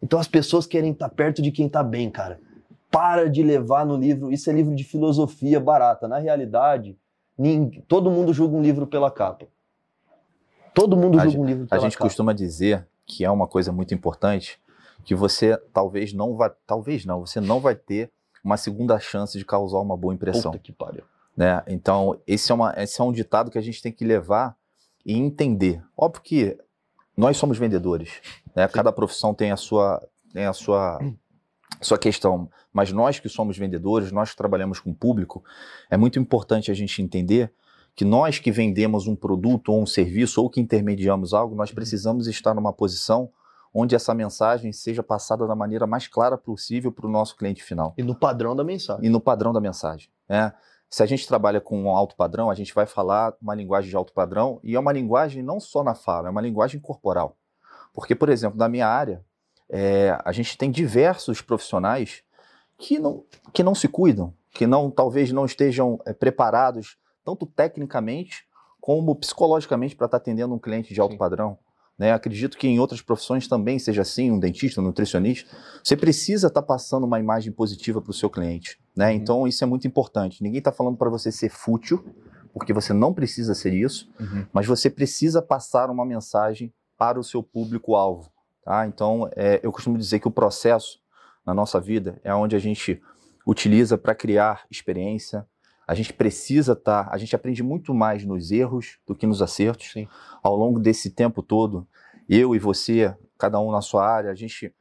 Então 0.03 0.19
as 0.19 0.29
pessoas 0.29 0.67
querem 0.67 0.91
estar 0.91 1.09
tá 1.09 1.14
perto 1.14 1.41
de 1.41 1.50
quem 1.50 1.71
tá 1.71 1.83
bem, 1.83 2.11
cara. 2.11 2.38
Para 2.95 3.29
de 3.29 3.43
levar 3.43 3.85
no 3.85 3.97
livro, 3.97 4.33
isso 4.33 4.49
é 4.49 4.53
livro 4.53 4.75
de 4.75 4.85
filosofia 4.85 5.59
barata. 5.59 6.07
Na 6.07 6.19
realidade, 6.19 6.97
Ninguém, 7.37 7.83
todo 7.83 8.11
mundo 8.11 8.33
julga 8.33 8.57
um 8.57 8.63
livro 8.63 8.87
pela 8.87 9.11
capa. 9.11 9.47
Todo 10.73 10.97
mundo 10.97 11.19
julga 11.19 11.39
um 11.39 11.45
livro 11.45 11.67
pela 11.67 11.69
capa. 11.69 11.77
A 11.77 11.89
gente 11.89 11.99
capa. 11.99 12.09
costuma 12.09 12.33
dizer 12.33 12.87
que 13.05 13.25
é 13.25 13.31
uma 13.31 13.47
coisa 13.47 13.73
muito 13.73 13.92
importante 13.92 14.61
que 15.05 15.14
você 15.14 15.57
talvez 15.73 16.12
não 16.12 16.37
vai, 16.37 16.51
talvez 16.66 17.05
não, 17.05 17.27
você 17.27 17.40
não 17.40 17.61
vai 17.61 17.75
ter 17.75 18.11
uma 18.42 18.57
segunda 18.57 18.99
chance 18.99 19.37
de 19.37 19.45
causar 19.45 19.81
uma 19.81 19.97
boa 19.97 20.14
impressão. 20.14 20.53
Puta 20.53 20.62
que 20.62 20.73
pariu. 20.73 21.03
Né? 21.37 21.62
Então, 21.66 22.18
esse 22.27 22.53
é, 22.53 22.55
uma, 22.55 22.73
esse 22.77 23.01
é 23.01 23.05
um 23.05 23.12
ditado 23.12 23.51
que 23.51 23.59
a 23.59 23.61
gente 23.61 23.83
tem 23.83 23.90
que 23.90 24.05
levar 24.05 24.57
e 25.05 25.18
entender. 25.18 25.83
Óbvio 25.97 26.23
que 26.23 26.59
nós 27.16 27.37
somos 27.37 27.59
vendedores, 27.59 28.21
né? 28.55 28.66
Cada 28.68 28.92
profissão 28.92 29.35
tem 29.35 29.51
a 29.51 29.57
sua, 29.57 30.03
tem 30.33 30.47
a 30.47 30.53
sua 30.53 30.99
sua 31.85 31.99
questão. 31.99 32.49
Mas 32.73 32.92
nós 32.92 33.18
que 33.18 33.29
somos 33.29 33.57
vendedores, 33.57 34.11
nós 34.12 34.31
que 34.31 34.37
trabalhamos 34.37 34.81
com 34.81 34.90
o 34.90 34.94
público, 34.94 35.44
é 35.90 35.97
muito 35.97 36.18
importante 36.18 36.70
a 36.70 36.75
gente 36.75 37.01
entender 37.03 37.53
que 37.94 38.05
nós 38.05 38.38
que 38.38 38.51
vendemos 38.51 39.07
um 39.07 39.14
produto 39.14 39.70
ou 39.70 39.83
um 39.83 39.87
serviço 39.87 40.42
ou 40.42 40.51
que 40.51 40.61
intermediamos 40.61 41.33
algo, 41.33 41.55
nós 41.55 41.70
uhum. 41.70 41.77
precisamos 41.77 42.27
estar 42.27 42.55
numa 42.55 42.73
posição 42.73 43.31
onde 43.73 43.94
essa 43.94 44.14
mensagem 44.14 44.73
seja 44.73 45.03
passada 45.03 45.47
da 45.47 45.55
maneira 45.55 45.87
mais 45.87 46.07
clara 46.07 46.38
possível 46.38 46.92
para 46.92 47.07
o 47.07 47.11
nosso 47.11 47.37
cliente 47.37 47.62
final. 47.62 47.92
E 47.99 48.03
no 48.03 48.14
padrão 48.14 48.55
da 48.55 48.62
mensagem. 48.62 49.05
E 49.05 49.09
no 49.09 49.20
padrão 49.20 49.53
da 49.53 49.61
mensagem. 49.61 50.09
Né? 50.29 50.53
Se 50.88 51.03
a 51.03 51.07
gente 51.07 51.27
trabalha 51.27 51.61
com 51.61 51.83
um 51.83 51.88
alto 51.88 52.14
padrão, 52.14 52.49
a 52.51 52.55
gente 52.55 52.73
vai 52.73 52.87
falar 52.87 53.35
uma 53.42 53.55
linguagem 53.55 53.90
de 53.90 53.97
alto 53.97 54.12
padrão 54.12 54.61
e 54.62 54.77
é 54.77 54.79
uma 54.79 54.92
linguagem 54.92 55.42
não 55.42 55.59
só 55.59 55.83
na 55.83 55.94
fala, 55.94 56.29
é 56.29 56.31
uma 56.31 56.40
linguagem 56.40 56.81
corporal. 56.81 57.37
Porque, 57.92 58.14
por 58.14 58.29
exemplo, 58.29 58.57
na 58.57 58.68
minha 58.68 58.87
área, 58.87 59.25
é, 59.70 60.18
a 60.24 60.33
gente 60.33 60.57
tem 60.57 60.70
diversos 60.70 61.40
profissionais 61.40 62.22
que 62.79 62.98
não, 62.98 63.24
que 63.53 63.62
não 63.62 63.74
se 63.74 63.88
cuidam, 63.88 64.35
que 64.50 64.66
não 64.66 64.90
talvez 64.90 65.33
não 65.33 65.44
estejam 65.44 65.98
é, 66.05 66.12
preparados 66.12 66.96
tanto 67.24 67.46
tecnicamente 67.46 68.44
como 68.81 69.16
psicologicamente 69.16 69.96
para 69.96 70.07
estar 70.07 70.18
tá 70.18 70.22
atendendo 70.22 70.55
um 70.55 70.59
cliente 70.59 70.92
de 70.92 71.00
alto 71.00 71.12
Sim. 71.12 71.18
padrão. 71.18 71.59
Né? 71.98 72.12
Acredito 72.12 72.59
que 72.59 72.66
em 72.66 72.79
outras 72.79 73.00
profissões 73.00 73.48
também 73.48 73.79
seja 73.79 74.03
assim, 74.03 74.31
um 74.31 74.38
dentista, 74.38 74.81
um 74.81 74.85
nutricionista. 74.85 75.50
Você 75.83 75.96
precisa 75.96 76.48
estar 76.48 76.61
tá 76.61 76.66
passando 76.66 77.05
uma 77.05 77.18
imagem 77.18 77.53
positiva 77.53 78.03
para 78.03 78.11
o 78.11 78.14
seu 78.14 78.29
cliente. 78.29 78.79
Né? 78.94 79.09
Uhum. 79.09 79.14
Então 79.14 79.48
isso 79.48 79.64
é 79.64 79.66
muito 79.66 79.87
importante. 79.87 80.42
Ninguém 80.42 80.59
está 80.59 80.72
falando 80.72 80.96
para 80.96 81.09
você 81.09 81.33
ser 81.33 81.48
fútil, 81.48 82.05
porque 82.53 82.72
você 82.72 82.92
não 82.92 83.14
precisa 83.14 83.55
ser 83.55 83.72
isso, 83.72 84.09
uhum. 84.20 84.46
mas 84.53 84.66
você 84.66 84.90
precisa 84.90 85.40
passar 85.40 85.90
uma 85.90 86.05
mensagem 86.05 86.72
para 86.96 87.18
o 87.18 87.24
seu 87.24 87.42
público-alvo. 87.42 88.31
Tá? 88.64 88.87
Então, 88.87 89.29
é, 89.37 89.61
eu 89.62 89.70
costumo 89.70 89.98
dizer 89.98 90.20
que 90.20 90.29
o 90.29 90.31
processo 90.31 90.98
na 91.46 91.53
nossa 91.53 91.79
vida 91.79 92.18
é 92.24 92.35
onde 92.35 92.57
a 92.57 92.59
gente 92.59 93.00
utiliza 93.46 93.98
para 93.98 94.14
criar 94.14 94.64
experiência. 94.70 95.46
A 95.87 95.94
gente 95.94 96.14
precisa 96.14 96.72
estar, 96.72 97.05
tá, 97.05 97.14
a 97.14 97.18
gente 97.18 97.37
aprende 97.37 97.62
muito 97.62 97.92
mais 97.92 98.24
nos 98.24 98.50
erros 98.50 98.98
do 99.07 99.14
que 99.14 99.27
nos 99.27 99.42
acertos. 99.42 99.92
Sim. 99.92 100.09
Ao 100.42 100.57
longo 100.57 100.81
desse 100.81 101.11
tempo 101.11 101.42
todo, 101.42 101.87
eu 102.27 102.55
e 102.55 102.59
você, 102.59 103.14
cada 103.37 103.61
um 103.61 103.70
na 103.70 103.83
sua 103.83 104.09
área, 104.09 104.31
a 104.31 104.35
gente 104.35 104.74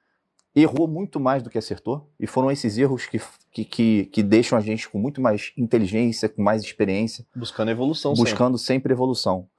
errou 0.56 0.88
muito 0.88 1.20
mais 1.20 1.44
do 1.44 1.50
que 1.50 1.58
acertou. 1.58 2.10
E 2.18 2.26
foram 2.26 2.50
esses 2.50 2.78
erros 2.78 3.06
que, 3.06 3.20
que, 3.52 3.66
que, 3.66 4.06
que 4.06 4.24
deixam 4.24 4.58
a 4.58 4.62
gente 4.62 4.88
com 4.88 4.98
muito 4.98 5.20
mais 5.20 5.52
inteligência, 5.58 6.30
com 6.30 6.42
mais 6.42 6.62
experiência. 6.64 7.26
Buscando 7.36 7.70
evolução. 7.70 8.14
Buscando 8.14 8.58
sempre, 8.58 8.76
sempre 8.76 8.94
evolução. 8.94 9.50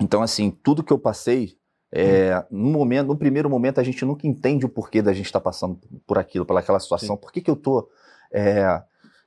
Então, 0.00 0.22
assim, 0.22 0.50
tudo 0.50 0.84
que 0.84 0.92
eu 0.92 0.98
passei 0.98 1.58
é, 1.92 2.44
no 2.50 2.70
momento, 2.70 3.08
no 3.08 3.16
primeiro 3.16 3.50
momento, 3.50 3.80
a 3.80 3.82
gente 3.82 4.04
nunca 4.04 4.26
entende 4.26 4.64
o 4.64 4.68
porquê 4.68 5.02
da 5.02 5.12
gente 5.12 5.26
estar 5.26 5.40
tá 5.40 5.44
passando 5.44 5.78
por 6.06 6.18
aquilo, 6.18 6.46
pelaquela 6.46 6.78
situação. 6.78 7.16
Sim. 7.16 7.20
Por 7.20 7.32
que, 7.32 7.40
que 7.40 7.50
eu 7.50 7.56
tô 7.56 7.88
é, 8.32 8.80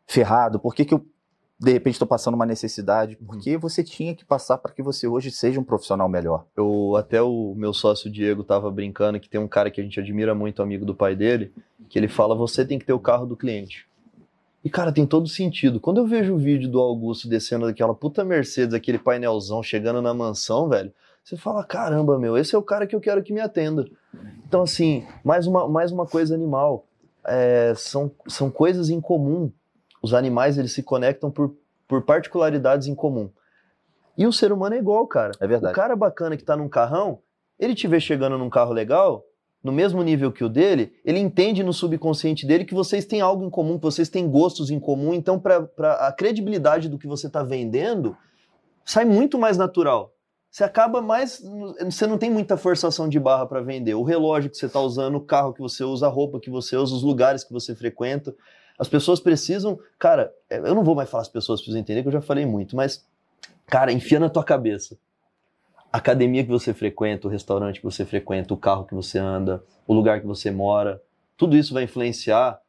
ferrado? 0.08 0.60
Por 0.60 0.74
que, 0.74 0.86
que 0.86 0.94
eu, 0.94 1.06
de 1.60 1.74
repente, 1.74 1.96
estou 1.96 2.08
passando 2.08 2.36
uma 2.36 2.46
necessidade? 2.46 3.18
Uhum. 3.20 3.28
Porque 3.28 3.58
você 3.58 3.84
tinha 3.84 4.16
que 4.16 4.24
passar 4.24 4.58
para 4.58 4.72
que 4.72 4.82
você 4.82 5.08
hoje 5.08 5.30
seja 5.30 5.60
um 5.60 5.64
profissional 5.64 6.08
melhor. 6.08 6.46
Eu, 6.56 6.96
até 6.96 7.22
o 7.22 7.54
meu 7.56 7.74
sócio 7.74 8.10
Diego 8.10 8.44
estava 8.44 8.72
brincando 8.72 9.20
que 9.20 9.30
tem 9.30 9.42
um 9.42 9.48
cara 9.48 9.70
que 9.70 9.82
a 9.82 9.84
gente 9.84 10.00
admira 10.00 10.34
muito, 10.34 10.62
amigo 10.62 10.86
do 10.86 10.96
pai 10.96 11.16
dele, 11.16 11.54
que 11.90 12.00
ele 12.00 12.08
fala: 12.08 12.34
você 12.34 12.66
tem 12.66 12.80
que 12.80 12.86
ter 12.86 12.94
o 12.94 13.00
carro 13.00 13.26
do 13.26 13.36
cliente. 13.36 13.88
E, 14.64 14.70
cara, 14.70 14.94
tem 14.94 15.06
todo 15.06 15.28
sentido. 15.28 15.82
Quando 15.82 15.98
eu 15.98 16.08
vejo 16.08 16.34
o 16.34 16.38
vídeo 16.38 16.70
do 16.70 16.80
Augusto 16.80 17.28
descendo 17.28 17.66
daquela 17.66 17.94
puta 17.94 18.24
Mercedes, 18.24 18.74
aquele 18.74 18.98
painelzão, 18.98 19.62
chegando 19.62 20.02
na 20.02 20.14
mansão, 20.14 20.70
velho, 20.70 20.94
você 21.24 21.38
fala, 21.38 21.64
caramba, 21.64 22.20
meu, 22.20 22.38
esse 22.38 22.54
é 22.54 22.58
o 22.58 22.62
cara 22.62 22.86
que 22.86 22.94
eu 22.94 23.00
quero 23.00 23.24
que 23.24 23.32
me 23.32 23.40
atenda. 23.40 23.88
Então, 24.46 24.64
assim, 24.64 25.08
mais 25.24 25.48
uma, 25.48 25.70
mais 25.70 25.92
uma 25.92 26.06
coisa 26.06 26.36
animal. 26.36 26.86
É, 27.26 27.74
são, 27.78 28.12
são 28.28 28.52
coisas 28.52 28.90
em 28.90 29.00
comum. 29.00 29.50
Os 30.02 30.14
animais, 30.14 30.58
eles 30.58 30.74
se 30.74 30.84
conectam 30.84 31.32
por, 31.32 31.56
por 31.88 32.02
particularidades 32.02 32.88
em 32.88 32.96
comum. 32.96 33.30
E 34.18 34.28
o 34.28 34.34
ser 34.34 34.52
humano 34.52 34.76
é 34.76 34.80
igual, 34.80 35.08
cara. 35.08 35.32
É 35.40 35.48
verdade. 35.48 35.72
O 35.72 35.76
cara 35.76 35.96
bacana 35.96 36.36
que 36.36 36.44
tá 36.44 36.58
num 36.58 36.68
carrão, 36.68 37.20
ele 37.58 37.74
te 37.74 37.88
vê 37.88 38.02
chegando 38.02 38.38
num 38.38 38.50
carro 38.50 38.74
legal, 38.74 39.24
no 39.64 39.72
mesmo 39.72 40.04
nível 40.04 40.30
que 40.30 40.44
o 40.44 40.50
dele, 40.50 40.94
ele 41.06 41.20
entende 41.20 41.64
no 41.64 41.72
subconsciente 41.72 42.46
dele 42.46 42.66
que 42.66 42.74
vocês 42.74 43.06
têm 43.06 43.22
algo 43.22 43.46
em 43.46 43.50
comum, 43.50 43.78
que 43.78 43.86
vocês 43.86 44.10
têm 44.10 44.30
gostos 44.30 44.70
em 44.70 44.80
comum. 44.80 45.14
Então, 45.14 45.40
para 45.40 45.70
a 46.02 46.12
credibilidade 46.12 46.90
do 46.90 47.00
que 47.00 47.08
você 47.08 47.28
está 47.28 47.42
vendendo, 47.42 48.16
sai 48.84 49.06
muito 49.06 49.40
mais 49.40 49.58
natural 49.58 50.13
você 50.54 50.64
acaba 50.64 51.02
mais. 51.02 51.44
Você 51.84 52.06
não 52.06 52.20
tem 52.20 52.30
muita 52.30 52.56
forçação 52.56 53.10
de 53.10 53.20
barra 53.20 53.48
para 53.48 53.60
vender. 53.60 53.96
O 53.96 54.04
relógio 54.04 54.52
que 54.52 54.56
você 54.56 54.68
está 54.68 54.80
usando, 54.80 55.16
o 55.16 55.22
carro 55.22 55.52
que 55.52 55.60
você 55.60 55.84
usa, 55.84 56.06
a 56.06 56.10
roupa 56.10 56.40
que 56.40 56.52
você 56.52 56.78
usa, 56.78 56.94
os 56.94 57.02
lugares 57.02 57.44
que 57.44 57.52
você 57.52 57.74
frequenta. 57.74 58.36
As 58.78 58.88
pessoas 58.88 59.20
precisam, 59.20 59.80
cara, 59.98 60.32
eu 60.52 60.76
não 60.76 60.84
vou 60.84 60.94
mais 60.94 61.10
falar 61.10 61.24
as 61.24 61.28
pessoas 61.28 61.60
precisam 61.60 61.82
entender, 61.82 62.04
que 62.04 62.08
eu 62.08 62.14
já 62.14 62.22
falei 62.22 62.46
muito, 62.46 62.76
mas, 62.76 63.04
cara, 63.66 63.92
enfia 63.92 64.20
na 64.20 64.30
tua 64.30 64.44
cabeça. 64.44 64.96
A 65.92 65.98
academia 65.98 66.44
que 66.44 66.50
você 66.50 66.72
frequenta, 66.72 67.28
o 67.28 67.32
restaurante 67.32 67.80
que 67.80 67.86
você 67.86 68.06
frequenta, 68.06 68.54
o 68.54 68.58
carro 68.58 68.86
que 68.86 68.94
você 68.94 69.18
anda, 69.18 69.64
o 69.88 69.94
lugar 69.94 70.22
que 70.22 70.28
você 70.28 70.52
mora, 70.52 71.02
tudo 71.36 71.58
isso 71.58 71.74
vai 71.74 71.84
influenciar 71.84 72.60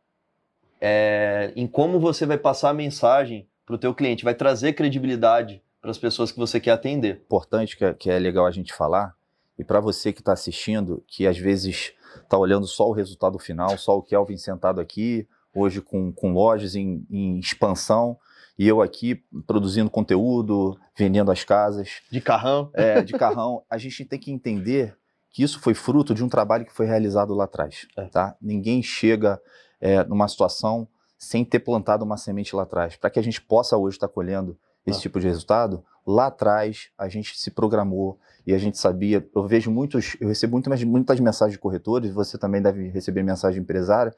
é, 0.80 1.52
em 1.54 1.66
como 1.66 2.00
você 2.00 2.24
vai 2.24 2.38
passar 2.38 2.70
a 2.70 2.74
mensagem 2.74 3.46
para 3.66 3.74
o 3.74 3.78
teu 3.78 3.94
cliente, 3.94 4.24
vai 4.24 4.34
trazer 4.34 4.72
credibilidade 4.72 5.62
para 5.84 5.90
as 5.90 5.98
pessoas 5.98 6.32
que 6.32 6.38
você 6.38 6.58
quer 6.58 6.70
atender. 6.70 7.20
Importante 7.26 7.76
que 7.76 7.84
é, 7.84 7.92
que 7.92 8.08
é 8.08 8.18
legal 8.18 8.46
a 8.46 8.50
gente 8.50 8.72
falar, 8.72 9.14
e 9.58 9.62
para 9.62 9.80
você 9.80 10.14
que 10.14 10.22
está 10.22 10.32
assistindo, 10.32 11.04
que 11.06 11.26
às 11.26 11.36
vezes 11.36 11.92
está 12.22 12.38
olhando 12.38 12.66
só 12.66 12.88
o 12.88 12.92
resultado 12.92 13.38
final, 13.38 13.76
só 13.76 13.98
o 13.98 14.02
Kelvin 14.02 14.38
sentado 14.38 14.80
aqui, 14.80 15.28
hoje 15.54 15.82
com, 15.82 16.10
com 16.10 16.32
lojas 16.32 16.74
em, 16.74 17.06
em 17.10 17.38
expansão, 17.38 18.16
e 18.58 18.66
eu 18.66 18.80
aqui 18.80 19.22
produzindo 19.46 19.90
conteúdo, 19.90 20.74
vendendo 20.96 21.30
as 21.30 21.44
casas. 21.44 22.00
De 22.10 22.22
carrão. 22.22 22.70
É, 22.72 23.02
de 23.02 23.12
carrão. 23.12 23.62
A 23.68 23.76
gente 23.76 24.06
tem 24.06 24.18
que 24.18 24.32
entender 24.32 24.96
que 25.30 25.42
isso 25.42 25.60
foi 25.60 25.74
fruto 25.74 26.14
de 26.14 26.24
um 26.24 26.30
trabalho 26.30 26.64
que 26.64 26.72
foi 26.72 26.86
realizado 26.86 27.34
lá 27.34 27.44
atrás. 27.44 27.86
É. 27.94 28.06
Tá? 28.06 28.34
Ninguém 28.40 28.82
chega 28.82 29.38
é, 29.78 30.02
numa 30.04 30.28
situação 30.28 30.88
sem 31.18 31.44
ter 31.44 31.58
plantado 31.58 32.06
uma 32.06 32.16
semente 32.16 32.56
lá 32.56 32.62
atrás. 32.62 32.96
Para 32.96 33.10
que 33.10 33.18
a 33.18 33.22
gente 33.22 33.42
possa 33.42 33.76
hoje 33.76 33.96
estar 33.96 34.08
tá 34.08 34.14
colhendo 34.14 34.58
esse 34.86 34.98
ah. 34.98 35.02
tipo 35.02 35.20
de 35.20 35.26
resultado, 35.26 35.84
lá 36.06 36.26
atrás 36.26 36.90
a 36.98 37.08
gente 37.08 37.38
se 37.38 37.50
programou 37.50 38.18
e 38.46 38.52
a 38.52 38.58
gente 38.58 38.78
sabia. 38.78 39.26
Eu 39.34 39.46
vejo 39.46 39.70
muitos, 39.70 40.16
eu 40.20 40.28
recebo 40.28 40.52
muito, 40.52 40.70
muitas 40.86 41.18
mensagens 41.20 41.54
de 41.54 41.58
corretores, 41.58 42.10
você 42.10 42.36
também 42.36 42.60
deve 42.60 42.88
receber 42.88 43.22
mensagem 43.22 43.62
empresária. 43.62 44.14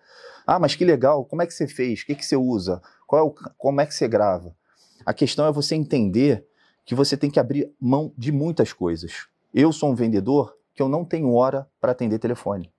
Ah, 0.47 0.59
mas 0.59 0.75
que 0.75 0.85
legal, 0.85 1.25
como 1.25 1.43
é 1.43 1.47
que 1.47 1.55
você 1.55 1.67
fez? 1.67 2.03
O 2.03 2.07
que, 2.07 2.15
que 2.15 2.27
você 2.27 2.37
usa? 2.37 2.81
Qual 3.07 3.21
é 3.21 3.25
o, 3.25 3.35
como 3.57 3.81
é 3.81 3.87
que 3.87 3.95
você 3.95 4.09
grava? 4.09 4.55
A 5.05 5.15
questão 5.15 5.47
é 5.47 5.53
você 5.53 5.75
entender 5.75 6.45
que 6.85 6.95
você 6.95 7.17
tem 7.17 7.31
que 7.31 7.41
abrir 7.41 7.73
mão 7.81 8.13
de 8.17 8.31
muitas 8.33 8.73
coisas. 8.73 9.27
Eu 9.53 9.73
sou 9.73 9.91
um 9.91 9.95
vendedor 9.95 10.57
que 10.75 10.83
eu 10.83 10.89
não 10.89 11.05
tenho 11.05 11.33
hora 11.33 11.69
para 11.81 11.93
atender 11.93 12.19
telefone. 12.19 12.71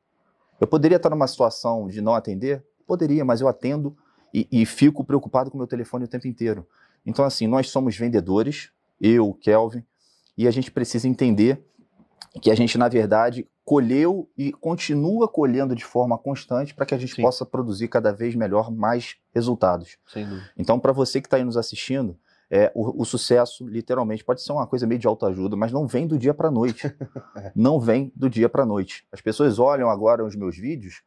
Eu 0.59 0.67
poderia 0.67 0.97
estar 0.97 1.09
numa 1.09 1.27
situação 1.27 1.87
de 1.87 2.01
não 2.01 2.15
atender? 2.15 2.63
Poderia, 2.85 3.23
mas 3.25 3.41
eu 3.41 3.47
atendo 3.47 3.95
e, 4.33 4.47
e 4.51 4.65
fico 4.65 5.03
preocupado 5.03 5.49
com 5.49 5.57
o 5.57 5.59
meu 5.59 5.67
telefone 5.67 6.05
o 6.05 6.07
tempo 6.07 6.27
inteiro. 6.27 6.65
Então, 7.07 7.23
assim, 7.23 7.47
nós 7.47 7.69
somos 7.69 7.95
vendedores, 7.95 8.69
eu, 8.99 9.33
Kelvin, 9.33 9.81
e 10.37 10.45
a 10.45 10.51
gente 10.51 10.69
precisa 10.69 11.07
entender 11.07 11.63
que 12.41 12.51
a 12.51 12.55
gente, 12.55 12.77
na 12.77 12.89
verdade, 12.89 13.47
colheu 13.63 14.29
e 14.37 14.51
continua 14.51 15.25
colhendo 15.25 15.73
de 15.73 15.85
forma 15.85 16.17
constante 16.17 16.75
para 16.75 16.85
que 16.85 16.93
a 16.93 16.97
gente 16.97 17.15
Sim. 17.15 17.21
possa 17.21 17.45
produzir 17.45 17.87
cada 17.87 18.11
vez 18.11 18.35
melhor 18.35 18.69
mais 18.69 19.15
resultados. 19.33 19.97
Então, 20.57 20.77
para 20.77 20.91
você 20.91 21.21
que 21.21 21.27
está 21.27 21.37
aí 21.37 21.45
nos 21.45 21.55
assistindo, 21.55 22.19
é, 22.51 22.71
o, 22.75 23.01
o, 23.01 23.05
sucesso, 23.05 23.65
literalmente, 23.65 24.23
pode 24.23 24.41
ser 24.41 24.51
uma 24.51 24.67
coisa 24.67 24.85
meio 24.85 24.99
de 24.99 25.07
autoajuda, 25.07 25.55
mas 25.55 25.71
não 25.71 25.87
vem 25.87 26.05
do 26.05 26.17
dia 26.17 26.33
para 26.33 26.49
a 26.49 26.51
noite. 26.51 26.93
não 27.55 27.79
vem 27.79 28.11
do 28.15 28.29
dia 28.29 28.49
para 28.49 28.63
a 28.63 28.65
noite. 28.65 29.07
As 29.11 29.21
pessoas 29.21 29.59
olham 29.59 29.89
agora 29.89 30.25
os 30.25 30.35
meus 30.35 30.57
vídeos 30.57 31.01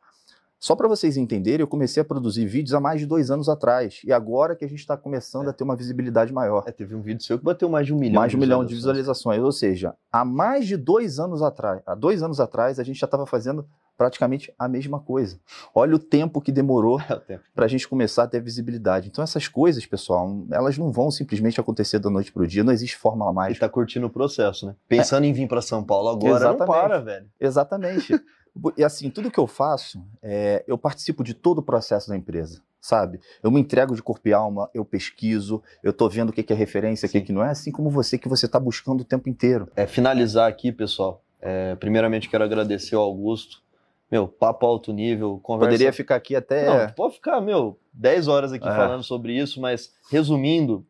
só 0.60 0.76
para 0.76 0.86
vocês 0.86 1.16
entenderem, 1.16 1.60
eu 1.60 1.66
comecei 1.66 2.02
a 2.02 2.04
produzir 2.04 2.44
vídeos 2.44 2.74
há 2.74 2.80
mais 2.80 3.00
de 3.00 3.06
dois 3.06 3.30
anos 3.30 3.48
atrás. 3.48 4.02
E 4.04 4.12
agora 4.12 4.54
que 4.54 4.62
a 4.62 4.68
gente 4.68 4.80
está 4.80 4.94
começando 4.94 5.46
é. 5.46 5.50
a 5.50 5.52
ter 5.54 5.64
uma 5.64 5.74
visibilidade 5.74 6.34
maior. 6.34 6.64
É, 6.66 6.70
teve 6.70 6.94
um 6.94 7.00
vídeo 7.00 7.24
seu 7.24 7.38
que 7.38 7.44
bateu 7.44 7.66
mais 7.66 7.86
de 7.86 7.94
um 7.94 7.98
milhão. 7.98 8.20
Mais 8.20 8.30
de 8.30 8.36
um 8.36 8.40
milhão 8.40 8.62
de 8.62 8.74
visualizações. 8.74 9.40
Ou 9.40 9.52
seja, 9.52 9.94
há 10.12 10.22
mais 10.22 10.66
de 10.66 10.76
dois 10.76 11.18
anos 11.18 11.40
atrás, 11.40 11.80
há 11.86 11.94
dois 11.94 12.22
anos 12.22 12.38
atrás, 12.40 12.78
a 12.78 12.84
gente 12.84 13.00
já 13.00 13.06
estava 13.06 13.26
fazendo 13.26 13.66
praticamente 13.96 14.52
a 14.58 14.68
mesma 14.68 15.00
coisa. 15.00 15.38
Olha 15.74 15.94
o 15.94 15.98
tempo 15.98 16.42
que 16.42 16.52
demorou 16.52 17.00
é 17.28 17.38
para 17.54 17.64
a 17.64 17.68
gente 17.68 17.88
começar 17.88 18.24
a 18.24 18.26
ter 18.26 18.42
visibilidade. 18.42 19.08
Então 19.08 19.24
essas 19.24 19.48
coisas, 19.48 19.86
pessoal, 19.86 20.44
elas 20.50 20.76
não 20.76 20.92
vão 20.92 21.10
simplesmente 21.10 21.58
acontecer 21.58 21.98
da 21.98 22.10
noite 22.10 22.32
para 22.32 22.42
o 22.42 22.46
dia. 22.46 22.62
Não 22.62 22.72
existe 22.72 22.96
fórmula 22.96 23.32
mágica. 23.32 23.52
E 23.52 23.56
está 23.56 23.68
curtindo 23.68 24.06
o 24.06 24.10
processo, 24.10 24.66
né? 24.66 24.74
Pensando 24.86 25.24
em 25.24 25.32
vir 25.32 25.48
para 25.48 25.62
São 25.62 25.82
Paulo 25.82 26.10
agora, 26.10 26.36
Exatamente. 26.36 26.58
não 26.60 26.66
para, 26.66 26.98
velho. 27.00 27.26
Exatamente. 27.40 28.20
E 28.76 28.84
assim, 28.84 29.10
tudo 29.10 29.30
que 29.30 29.38
eu 29.38 29.46
faço, 29.46 30.04
é, 30.22 30.64
eu 30.66 30.76
participo 30.76 31.22
de 31.22 31.34
todo 31.34 31.58
o 31.58 31.62
processo 31.62 32.08
da 32.08 32.16
empresa, 32.16 32.62
sabe? 32.80 33.20
Eu 33.42 33.50
me 33.50 33.60
entrego 33.60 33.94
de 33.94 34.02
corpo 34.02 34.28
e 34.28 34.32
alma, 34.32 34.68
eu 34.74 34.84
pesquiso, 34.84 35.62
eu 35.82 35.92
tô 35.92 36.08
vendo 36.08 36.30
o 36.30 36.32
que, 36.32 36.42
que 36.42 36.52
é 36.52 36.56
referência, 36.56 37.06
o 37.06 37.10
que, 37.10 37.20
que 37.20 37.32
não 37.32 37.44
é, 37.44 37.50
assim 37.50 37.70
como 37.70 37.90
você 37.90 38.18
que 38.18 38.28
você 38.28 38.46
está 38.46 38.58
buscando 38.58 39.02
o 39.02 39.04
tempo 39.04 39.28
inteiro. 39.28 39.68
É, 39.76 39.86
finalizar 39.86 40.48
aqui, 40.48 40.72
pessoal. 40.72 41.22
É, 41.40 41.74
primeiramente, 41.76 42.28
quero 42.28 42.44
agradecer 42.44 42.94
ao 42.94 43.02
Augusto. 43.02 43.62
Meu, 44.10 44.26
papo 44.26 44.66
alto 44.66 44.92
nível, 44.92 45.38
conversa... 45.40 45.70
Poderia 45.70 45.92
ficar 45.92 46.16
aqui 46.16 46.34
até... 46.34 46.66
Não, 46.66 46.92
pode 46.94 47.14
ficar, 47.14 47.40
meu, 47.40 47.78
10 47.92 48.26
horas 48.26 48.52
aqui 48.52 48.66
é. 48.66 48.74
falando 48.74 49.04
sobre 49.04 49.38
isso, 49.38 49.60
mas 49.60 49.94
resumindo, 50.10 50.84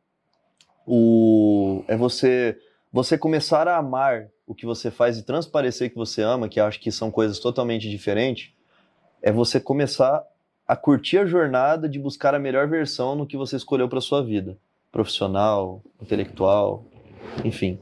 o... 0.86 1.84
é 1.86 1.96
você, 1.96 2.56
você 2.90 3.18
começar 3.18 3.68
a 3.68 3.76
amar 3.76 4.30
o 4.50 4.54
que 4.54 4.66
você 4.66 4.90
faz 4.90 5.16
e 5.16 5.22
transparecer 5.22 5.90
que 5.90 5.96
você 5.96 6.22
ama, 6.22 6.48
que 6.48 6.58
acho 6.58 6.80
que 6.80 6.90
são 6.90 7.08
coisas 7.08 7.38
totalmente 7.38 7.88
diferentes, 7.88 8.50
é 9.22 9.30
você 9.30 9.60
começar 9.60 10.24
a 10.66 10.74
curtir 10.74 11.18
a 11.18 11.24
jornada 11.24 11.88
de 11.88 12.00
buscar 12.00 12.34
a 12.34 12.38
melhor 12.38 12.66
versão 12.66 13.14
no 13.14 13.28
que 13.28 13.36
você 13.36 13.54
escolheu 13.54 13.88
para 13.88 14.00
sua 14.00 14.24
vida, 14.24 14.58
profissional, 14.90 15.80
intelectual, 16.02 16.84
enfim. 17.44 17.78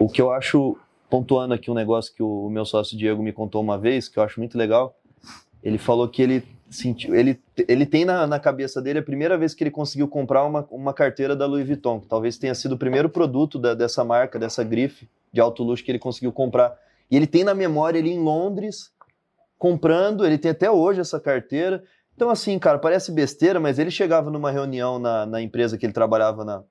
O 0.00 0.08
que 0.08 0.22
eu 0.22 0.32
acho 0.32 0.78
pontuando 1.10 1.52
aqui 1.52 1.70
um 1.70 1.74
negócio 1.74 2.14
que 2.14 2.22
o 2.22 2.48
meu 2.48 2.64
sócio 2.64 2.96
Diego 2.96 3.22
me 3.22 3.30
contou 3.30 3.60
uma 3.60 3.76
vez, 3.76 4.08
que 4.08 4.18
eu 4.18 4.22
acho 4.22 4.40
muito 4.40 4.56
legal, 4.56 4.98
ele 5.62 5.76
falou 5.76 6.08
que 6.08 6.22
ele 6.22 6.42
sentiu, 6.70 7.14
ele, 7.14 7.38
ele 7.68 7.84
tem 7.84 8.06
na, 8.06 8.26
na 8.26 8.40
cabeça 8.40 8.80
dele 8.80 9.00
a 9.00 9.02
primeira 9.02 9.36
vez 9.36 9.52
que 9.52 9.62
ele 9.62 9.70
conseguiu 9.70 10.08
comprar 10.08 10.42
uma, 10.42 10.66
uma 10.70 10.94
carteira 10.94 11.36
da 11.36 11.44
Louis 11.44 11.66
Vuitton, 11.66 12.00
que 12.00 12.08
talvez 12.08 12.38
tenha 12.38 12.54
sido 12.54 12.76
o 12.76 12.78
primeiro 12.78 13.10
produto 13.10 13.58
da, 13.58 13.74
dessa 13.74 14.02
marca, 14.02 14.38
dessa 14.38 14.64
grife, 14.64 15.06
de 15.36 15.40
alto 15.40 15.62
luxo 15.62 15.84
que 15.84 15.90
ele 15.90 15.98
conseguiu 15.98 16.32
comprar. 16.32 16.76
E 17.10 17.16
ele 17.16 17.26
tem 17.26 17.44
na 17.44 17.54
memória 17.54 17.98
ele 17.98 18.10
em 18.10 18.18
Londres 18.18 18.90
comprando, 19.58 20.24
ele 20.24 20.38
tem 20.38 20.50
até 20.50 20.70
hoje 20.70 21.00
essa 21.00 21.20
carteira. 21.20 21.84
Então, 22.14 22.30
assim, 22.30 22.58
cara, 22.58 22.78
parece 22.78 23.12
besteira, 23.12 23.60
mas 23.60 23.78
ele 23.78 23.90
chegava 23.90 24.30
numa 24.30 24.50
reunião 24.50 24.98
na, 24.98 25.26
na 25.26 25.40
empresa 25.42 25.76
que 25.76 25.84
ele 25.84 25.92
trabalhava 25.92 26.42
na, 26.42 26.64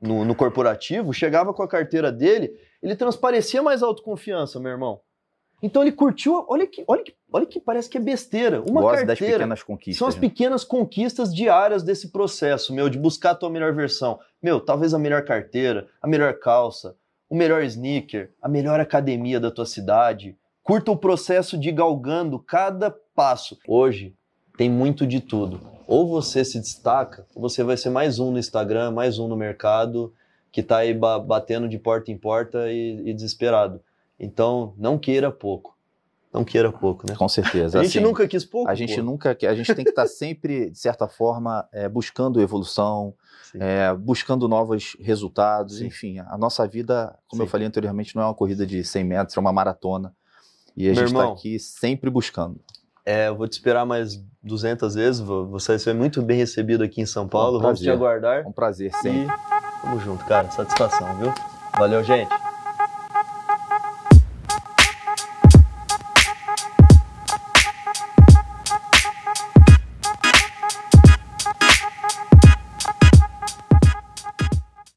no, 0.00 0.24
no, 0.24 0.34
corporativo, 0.34 1.12
chegava 1.12 1.54
com 1.54 1.62
a 1.62 1.68
carteira 1.68 2.10
dele, 2.10 2.52
ele 2.82 2.96
transparecia 2.96 3.62
mais 3.62 3.82
autoconfiança, 3.82 4.58
meu 4.58 4.72
irmão. 4.72 5.00
Então 5.62 5.82
ele 5.82 5.92
curtiu, 5.92 6.44
olha 6.48 6.66
que, 6.66 6.84
olha 6.86 7.02
que, 7.02 7.14
olha 7.32 7.46
que 7.46 7.60
parece 7.60 7.88
que 7.88 7.96
é 7.96 8.00
besteira. 8.00 8.62
Uma 8.68 8.82
Gosto 8.82 9.06
carteira. 9.06 9.16
Das 9.16 9.18
pequenas 9.18 9.62
conquistas, 9.62 9.98
são 9.98 10.08
as 10.08 10.14
né? 10.16 10.20
pequenas 10.20 10.64
conquistas 10.64 11.34
diárias 11.34 11.82
desse 11.82 12.10
processo, 12.10 12.74
meu, 12.74 12.88
de 12.88 12.98
buscar 12.98 13.30
a 13.30 13.34
tua 13.34 13.48
melhor 13.48 13.72
versão. 13.72 14.18
Meu, 14.42 14.60
talvez 14.60 14.92
a 14.92 14.98
melhor 14.98 15.24
carteira, 15.24 15.88
a 16.02 16.06
melhor 16.06 16.34
calça, 16.38 16.96
o 17.28 17.36
melhor 17.36 17.62
sneaker, 17.64 18.30
a 18.40 18.48
melhor 18.48 18.80
academia 18.80 19.40
da 19.40 19.50
tua 19.50 19.66
cidade. 19.66 20.36
Curta 20.62 20.90
o 20.90 20.96
processo 20.96 21.58
de 21.58 21.70
galgando 21.70 22.38
cada 22.38 22.90
passo. 22.90 23.58
Hoje 23.66 24.14
tem 24.56 24.70
muito 24.70 25.06
de 25.06 25.20
tudo. 25.20 25.60
Ou 25.86 26.08
você 26.08 26.44
se 26.44 26.58
destaca, 26.58 27.26
ou 27.34 27.42
você 27.42 27.62
vai 27.62 27.76
ser 27.76 27.90
mais 27.90 28.18
um 28.18 28.30
no 28.30 28.38
Instagram, 28.38 28.90
mais 28.90 29.18
um 29.18 29.28
no 29.28 29.36
mercado, 29.36 30.12
que 30.50 30.60
está 30.60 30.78
aí 30.78 30.94
batendo 30.94 31.68
de 31.68 31.78
porta 31.78 32.10
em 32.10 32.18
porta 32.18 32.72
e, 32.72 33.10
e 33.10 33.14
desesperado. 33.14 33.80
Então, 34.18 34.74
não 34.76 34.98
queira 34.98 35.30
pouco 35.30 35.75
não 36.36 36.44
queira 36.44 36.70
pouco, 36.70 37.06
né? 37.08 37.16
Com 37.16 37.28
certeza. 37.28 37.80
A 37.80 37.82
gente 37.82 37.98
assim, 37.98 38.06
nunca 38.06 38.28
quis 38.28 38.44
pouco. 38.44 38.70
A 38.70 38.74
gente 38.74 38.96
pô. 38.96 39.02
nunca, 39.02 39.36
a 39.40 39.54
gente 39.54 39.74
tem 39.74 39.84
que 39.84 39.90
estar 39.90 40.02
tá 40.02 40.08
sempre, 40.08 40.70
de 40.70 40.78
certa 40.78 41.08
forma, 41.08 41.66
é, 41.72 41.88
buscando 41.88 42.40
evolução, 42.40 43.14
é, 43.58 43.92
buscando 43.94 44.46
novos 44.46 44.96
resultados, 45.00 45.78
Sim. 45.78 45.86
enfim. 45.86 46.18
A 46.18 46.36
nossa 46.36 46.66
vida, 46.66 47.18
como 47.26 47.42
Sim. 47.42 47.46
eu 47.46 47.50
falei 47.50 47.66
anteriormente, 47.66 48.14
não 48.14 48.22
é 48.22 48.26
uma 48.26 48.34
corrida 48.34 48.66
de 48.66 48.84
100 48.84 49.04
metros, 49.04 49.36
é 49.36 49.40
uma 49.40 49.52
maratona. 49.52 50.14
E 50.76 50.84
a 50.84 50.92
Meu 50.92 51.06
gente 51.06 51.16
está 51.16 51.32
aqui 51.32 51.58
sempre 51.58 52.10
buscando. 52.10 52.60
É, 53.04 53.28
eu 53.28 53.36
vou 53.36 53.48
te 53.48 53.52
esperar 53.52 53.86
mais 53.86 54.22
200 54.42 54.94
vezes, 54.94 55.20
você 55.20 55.72
vai 55.72 55.78
ser 55.78 55.94
muito 55.94 56.20
bem 56.20 56.36
recebido 56.36 56.82
aqui 56.82 57.00
em 57.00 57.06
São 57.06 57.26
Paulo, 57.26 57.58
um 57.58 57.62
vamos 57.62 57.80
te 57.80 57.88
aguardar. 57.88 58.46
Um 58.46 58.52
prazer, 58.52 58.92
sim. 58.96 59.26
tamo 59.80 60.00
junto, 60.00 60.24
cara, 60.24 60.50
satisfação, 60.50 61.16
viu? 61.16 61.32
Valeu, 61.78 62.02
gente. 62.02 62.45